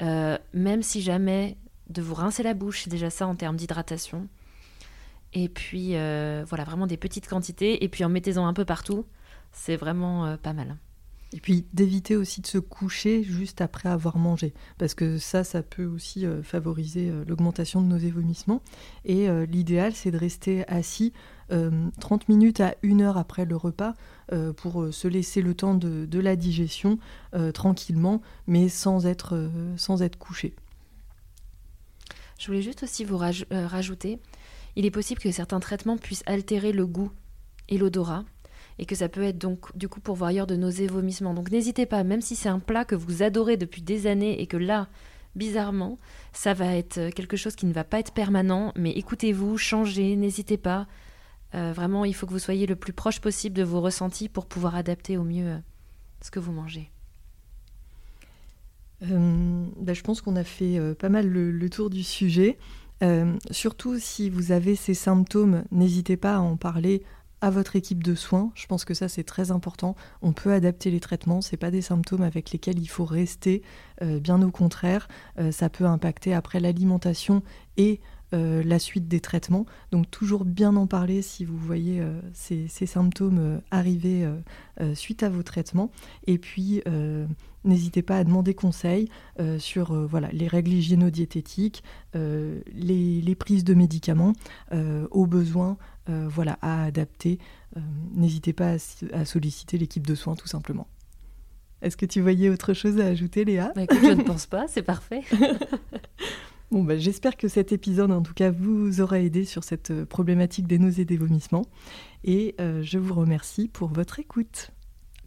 même 0.00 0.82
si 0.82 1.02
jamais 1.02 1.56
de 1.88 2.02
vous 2.02 2.14
rincer 2.14 2.42
la 2.42 2.54
bouche, 2.54 2.82
c'est 2.82 2.90
déjà 2.90 3.10
ça 3.10 3.28
en 3.28 3.36
termes 3.36 3.56
d'hydratation. 3.56 4.26
Et 5.32 5.48
puis, 5.48 5.90
voilà, 5.90 6.64
vraiment 6.64 6.86
des 6.86 6.96
petites 6.96 7.28
quantités. 7.28 7.84
Et 7.84 7.88
puis 7.88 8.04
en 8.04 8.08
mettez-en 8.08 8.46
un 8.46 8.54
peu 8.54 8.64
partout. 8.64 9.06
C'est 9.52 9.76
vraiment 9.76 10.36
pas 10.36 10.52
mal. 10.52 10.76
Et 11.32 11.38
puis 11.38 11.64
d'éviter 11.72 12.16
aussi 12.16 12.40
de 12.40 12.46
se 12.46 12.58
coucher 12.58 13.22
juste 13.22 13.60
après 13.60 13.88
avoir 13.88 14.18
mangé, 14.18 14.52
parce 14.78 14.94
que 14.94 15.18
ça, 15.18 15.44
ça 15.44 15.62
peut 15.62 15.84
aussi 15.84 16.26
euh, 16.26 16.42
favoriser 16.42 17.08
euh, 17.08 17.24
l'augmentation 17.26 17.80
de 17.80 17.86
nos 17.86 17.98
vomissements. 17.98 18.62
Et 19.04 19.28
euh, 19.28 19.46
l'idéal, 19.46 19.94
c'est 19.94 20.10
de 20.10 20.18
rester 20.18 20.66
assis 20.68 21.12
30 21.98 22.28
minutes 22.28 22.60
à 22.60 22.76
une 22.82 23.02
heure 23.02 23.18
après 23.18 23.44
le 23.44 23.56
repas 23.56 23.94
pour 24.56 24.94
se 24.94 25.08
laisser 25.08 25.42
le 25.42 25.52
temps 25.52 25.74
de, 25.74 26.20
la 26.20 26.36
digestion 26.36 27.00
tranquillement, 27.54 28.22
mais 28.46 28.68
sans 28.68 29.04
être, 29.04 29.50
sans 29.76 30.00
être 30.00 30.16
couché. 30.16 30.54
Je 32.38 32.46
voulais 32.46 32.62
juste 32.62 32.84
aussi 32.84 33.04
vous 33.04 33.18
rajouter, 33.18 34.20
il 34.76 34.86
est 34.86 34.90
possible 34.90 35.20
que 35.20 35.30
certains 35.30 35.60
traitements 35.60 35.96
puissent 35.96 36.22
altérer 36.26 36.72
le 36.72 36.86
goût 36.86 37.10
et 37.68 37.78
l'odorat 37.78 38.24
et 38.78 38.86
que 38.86 38.94
ça 38.94 39.08
peut 39.08 39.22
être 39.22 39.38
donc 39.38 39.76
du 39.76 39.88
coup 39.88 40.00
pourvoyeur 40.00 40.46
de 40.46 40.56
nausées, 40.56 40.86
vomissements. 40.86 41.34
Donc 41.34 41.50
n'hésitez 41.50 41.86
pas, 41.86 42.02
même 42.02 42.22
si 42.22 42.34
c'est 42.34 42.48
un 42.48 42.60
plat 42.60 42.84
que 42.84 42.94
vous 42.94 43.22
adorez 43.22 43.56
depuis 43.56 43.82
des 43.82 44.06
années 44.06 44.40
et 44.40 44.46
que 44.46 44.56
là, 44.56 44.88
bizarrement, 45.34 45.98
ça 46.32 46.54
va 46.54 46.76
être 46.76 47.10
quelque 47.10 47.36
chose 47.36 47.56
qui 47.56 47.66
ne 47.66 47.72
va 47.72 47.84
pas 47.84 47.98
être 47.98 48.12
permanent, 48.12 48.72
mais 48.76 48.90
écoutez-vous, 48.92 49.58
changez, 49.58 50.16
n'hésitez 50.16 50.56
pas. 50.56 50.86
Euh, 51.54 51.72
vraiment, 51.72 52.04
il 52.04 52.14
faut 52.14 52.26
que 52.26 52.32
vous 52.32 52.38
soyez 52.38 52.66
le 52.66 52.76
plus 52.76 52.92
proche 52.92 53.20
possible 53.20 53.56
de 53.56 53.62
vos 53.62 53.80
ressentis 53.80 54.28
pour 54.28 54.46
pouvoir 54.46 54.76
adapter 54.76 55.16
au 55.16 55.24
mieux 55.24 55.48
euh, 55.48 55.58
ce 56.22 56.30
que 56.30 56.38
vous 56.38 56.52
mangez. 56.52 56.90
Euh, 59.02 59.66
bah, 59.76 59.94
je 59.94 60.02
pense 60.02 60.20
qu'on 60.20 60.36
a 60.36 60.44
fait 60.44 60.78
pas 60.98 61.08
mal 61.08 61.26
le, 61.26 61.70
tour 61.70 61.90
du 61.90 62.02
sujet. 62.02 62.58
Surtout 63.50 63.98
si 63.98 64.28
vous 64.30 64.52
avez 64.52 64.76
ces 64.76 64.94
symptômes, 64.94 65.64
n'hésitez 65.70 66.16
pas 66.16 66.36
à 66.36 66.40
en 66.40 66.56
parler 66.56 67.02
à 67.40 67.50
votre 67.50 67.76
équipe 67.76 68.02
de 68.02 68.14
soins. 68.14 68.50
Je 68.54 68.66
pense 68.66 68.84
que 68.84 68.94
ça 68.94 69.08
c'est 69.08 69.24
très 69.24 69.50
important. 69.50 69.96
On 70.22 70.32
peut 70.32 70.52
adapter 70.52 70.90
les 70.90 71.00
traitements. 71.00 71.40
C'est 71.40 71.56
pas 71.56 71.70
des 71.70 71.82
symptômes 71.82 72.22
avec 72.22 72.50
lesquels 72.50 72.78
il 72.78 72.86
faut 72.86 73.04
rester. 73.04 73.62
Euh, 74.02 74.20
bien 74.20 74.40
au 74.42 74.50
contraire, 74.50 75.08
euh, 75.38 75.52
ça 75.52 75.68
peut 75.68 75.86
impacter 75.86 76.34
après 76.34 76.60
l'alimentation 76.60 77.42
et 77.76 78.00
euh, 78.32 78.62
la 78.62 78.78
suite 78.78 79.08
des 79.08 79.20
traitements. 79.20 79.66
Donc 79.90 80.10
toujours 80.10 80.44
bien 80.44 80.76
en 80.76 80.86
parler 80.86 81.22
si 81.22 81.44
vous 81.44 81.56
voyez 81.56 82.02
ces, 82.32 82.68
symptômes 82.68 83.60
arriver 83.70 84.28
suite 84.94 85.22
à 85.22 85.28
vos 85.28 85.42
traitements. 85.42 85.90
Et 86.26 86.38
puis 86.38 86.82
n'hésitez 87.64 88.02
pas 88.02 88.16
à 88.16 88.24
demander 88.24 88.54
conseil 88.54 89.08
sur 89.58 89.94
voilà, 90.06 90.28
les 90.32 90.48
règles 90.48 90.72
hygiéno-diététiques, 90.72 91.82
les, 92.14 93.20
les, 93.20 93.34
prises 93.34 93.64
de 93.64 93.74
médicaments 93.74 94.32
au 95.10 95.26
besoin 95.26 95.76
euh, 96.10 96.28
voilà, 96.28 96.58
à 96.62 96.84
adapter. 96.84 97.38
Euh, 97.76 97.80
n'hésitez 98.14 98.52
pas 98.52 98.76
à, 99.12 99.24
solliciter 99.24 99.78
l'équipe 99.78 100.06
de 100.06 100.14
soins 100.14 100.34
tout 100.34 100.48
simplement. 100.48 100.88
Est-ce 101.82 101.96
que 101.96 102.06
tu 102.06 102.20
voyais 102.20 102.48
autre 102.48 102.74
chose 102.74 102.98
à 103.00 103.06
ajouter, 103.06 103.44
Léa? 103.44 103.72
Bah, 103.76 103.82
Je 103.90 104.12
ne 104.12 104.22
pense 104.22 104.46
pas, 104.46 104.66
c'est 104.66 104.82
parfait. 104.82 105.22
bon, 106.70 106.82
bah, 106.82 106.98
j'espère 106.98 107.36
que 107.36 107.48
cet 107.48 107.72
épisode, 107.72 108.10
en 108.10 108.22
tout 108.22 108.34
cas, 108.34 108.50
vous 108.50 109.00
aura 109.00 109.20
aidé 109.20 109.44
sur 109.44 109.62
cette 109.62 109.90
euh, 109.90 110.04
problématique 110.04 110.66
des 110.66 110.78
nausées 110.78 111.02
et 111.02 111.06
des 111.06 111.16
vomissements. 111.16 111.66
Et 112.24 112.54
je 112.58 112.98
vous 112.98 113.14
remercie 113.14 113.68
pour 113.68 113.88
votre 113.88 114.18
écoute. 114.18 114.72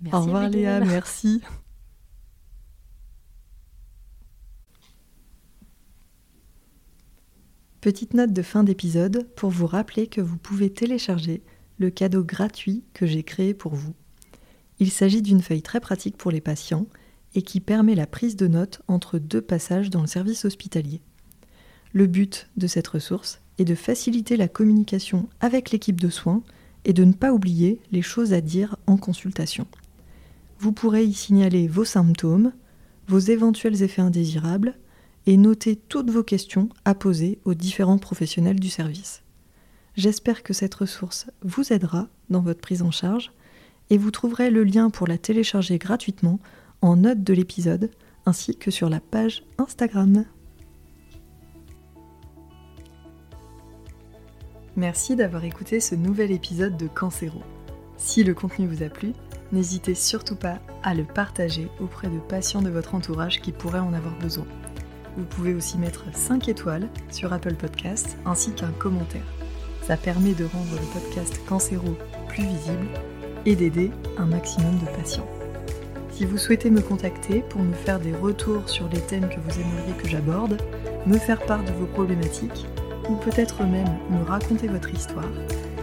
Merci, 0.02 0.16
Au 0.16 0.22
revoir, 0.22 0.50
Léa, 0.50 0.80
merci. 0.80 1.42
Petite 7.84 8.14
note 8.14 8.32
de 8.32 8.42
fin 8.42 8.64
d'épisode 8.64 9.28
pour 9.36 9.50
vous 9.50 9.68
rappeler 9.68 10.08
que 10.08 10.22
vous 10.22 10.38
pouvez 10.38 10.70
télécharger 10.70 11.42
le 11.80 11.90
cadeau 11.90 12.24
gratuit 12.24 12.82
que 12.94 13.06
j'ai 13.06 13.24
créé 13.24 13.54
pour 13.54 13.76
vous. 13.76 13.94
Il 14.80 14.90
s'agit 14.90 15.22
d'une 15.22 15.42
feuille 15.42 15.62
très 15.62 15.82
pratique 15.82 16.16
pour 16.16 16.32
les 16.32 16.40
patients 16.40 16.86
et 17.36 17.42
qui 17.42 17.60
permet 17.60 17.94
la 17.94 18.08
prise 18.08 18.38
de 18.38 18.48
notes 18.48 18.82
entre 18.88 19.20
deux 19.20 19.42
passages 19.42 19.90
dans 19.90 20.00
le 20.00 20.08
service 20.08 20.46
hospitalier. 20.46 21.02
Le 21.92 22.08
but 22.08 22.48
de 22.56 22.68
cette 22.68 22.88
ressource 22.88 23.42
est 23.58 23.66
de 23.66 23.76
faciliter 23.76 24.38
la 24.38 24.48
communication 24.48 25.28
avec 25.42 25.72
l'équipe 25.72 26.00
de 26.00 26.10
soins 26.10 26.42
et 26.86 26.94
de 26.94 27.04
ne 27.04 27.12
pas 27.12 27.34
oublier 27.34 27.82
les 27.92 28.02
choses 28.02 28.32
à 28.32 28.40
dire 28.40 28.78
en 28.88 28.96
consultation. 28.96 29.68
Vous 30.58 30.72
pourrez 30.72 31.04
y 31.04 31.14
signaler 31.14 31.68
vos 31.68 31.84
symptômes, 31.84 32.54
vos 33.10 33.20
éventuels 33.20 33.84
effets 33.84 34.02
indésirables, 34.02 34.78
et 35.26 35.38
notez 35.38 35.76
toutes 35.76 36.10
vos 36.10 36.24
questions 36.24 36.70
à 36.86 36.96
poser 36.96 37.40
aux 37.46 37.54
différents 37.54 37.98
professionnels 37.98 38.60
du 38.60 38.70
service. 38.70 39.24
J'espère 39.96 40.44
que 40.44 40.54
cette 40.54 40.74
ressource 40.76 41.28
vous 41.44 41.72
aidera 41.72 42.08
dans 42.30 42.42
votre 42.42 42.62
prise 42.62 42.82
en 42.82 42.92
charge 42.92 43.32
et 43.90 43.98
vous 43.98 44.12
trouverez 44.12 44.50
le 44.50 44.64
lien 44.64 44.90
pour 44.90 45.08
la 45.08 45.18
télécharger 45.18 45.78
gratuitement 45.78 46.40
en 46.82 46.96
note 46.98 47.24
de 47.24 47.34
l'épisode 47.34 47.92
ainsi 48.26 48.56
que 48.56 48.72
sur 48.72 48.90
la 48.90 49.00
page 49.00 49.44
Instagram. 49.58 50.26
Merci 54.76 55.16
d'avoir 55.16 55.44
écouté 55.46 55.80
ce 55.80 55.94
nouvel 55.94 56.32
épisode 56.32 56.78
de 56.78 56.88
Cancéro. 56.88 57.44
Si 57.98 58.24
le 58.24 58.34
contenu 58.34 58.66
vous 58.66 58.82
a 58.82 58.90
plu, 58.90 59.14
n'hésitez 59.52 59.94
surtout 59.94 60.36
pas 60.36 60.60
à 60.82 60.96
le 60.96 61.04
partager 61.04 61.68
auprès 61.80 62.10
de 62.10 62.18
patients 62.18 62.64
de 62.64 62.72
votre 62.72 62.96
entourage 62.96 63.40
qui 63.40 63.52
pourraient 63.52 63.80
en 63.80 63.94
avoir 63.94 64.18
besoin. 64.18 64.48
Vous 65.18 65.26
pouvez 65.26 65.54
aussi 65.54 65.78
mettre 65.78 66.06
5 66.14 66.50
étoiles 66.50 66.88
sur 67.12 67.34
Apple 67.34 67.54
Podcasts 67.56 68.18
ainsi 68.26 68.52
qu'un 68.52 68.72
commentaire. 68.72 69.22
Ça 69.84 69.98
permet 69.98 70.34
de 70.34 70.46
rendre 70.46 70.74
le 70.74 71.00
podcast 71.00 71.40
Cancéro 71.48 71.96
plus 72.30 72.44
visible 72.44 72.88
et 73.46 73.56
d'aider 73.56 73.92
un 74.18 74.26
maximum 74.26 74.80
de 74.80 74.86
patients. 74.98 75.28
Si 76.12 76.26
vous 76.26 76.38
souhaitez 76.38 76.70
me 76.70 76.82
contacter 76.82 77.44
pour 77.50 77.62
me 77.62 77.74
faire 77.74 78.00
des 78.00 78.16
retours 78.16 78.70
sur 78.70 78.88
les 78.90 79.02
thèmes 79.02 79.30
que 79.30 79.40
vous 79.40 79.60
aimeriez 79.60 79.94
que 80.02 80.08
j'aborde, 80.08 80.58
me 81.06 81.18
faire 81.18 81.44
part 81.46 81.64
de 81.64 81.72
vos 81.72 81.88
problématiques 81.88 82.68
ou 83.10 83.16
peut-être 83.16 83.64
même 83.64 83.98
me 84.10 84.24
raconter 84.24 84.68
votre 84.68 84.94
histoire, 84.94 85.32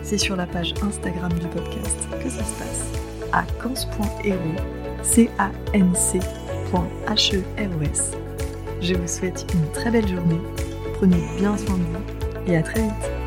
c'est 0.03 0.19
sur 0.19 0.37
la 0.37 0.47
page 0.47 0.75
Instagram 0.83 1.33
du 1.33 1.47
podcast 1.49 1.99
que 2.23 2.31
ça 2.31 2.45
se 2.45 2.59
passe 2.59 2.87
à 3.33 3.45
cans.hero, 3.63 4.55
c 5.03 5.31
a 5.39 5.51
n 5.73 5.95
c 5.95 6.21
je 8.81 8.95
vous 8.95 9.09
souhaite 9.09 9.47
une 9.55 9.71
très 9.73 9.91
belle 9.91 10.09
journée, 10.09 10.41
prenez 10.95 11.23
bien 11.39 11.57
soin 11.57 11.77
de 11.77 11.83
vous 11.83 12.53
et 12.53 12.57
à 12.57 12.63
très 12.63 12.83
vite 12.83 13.20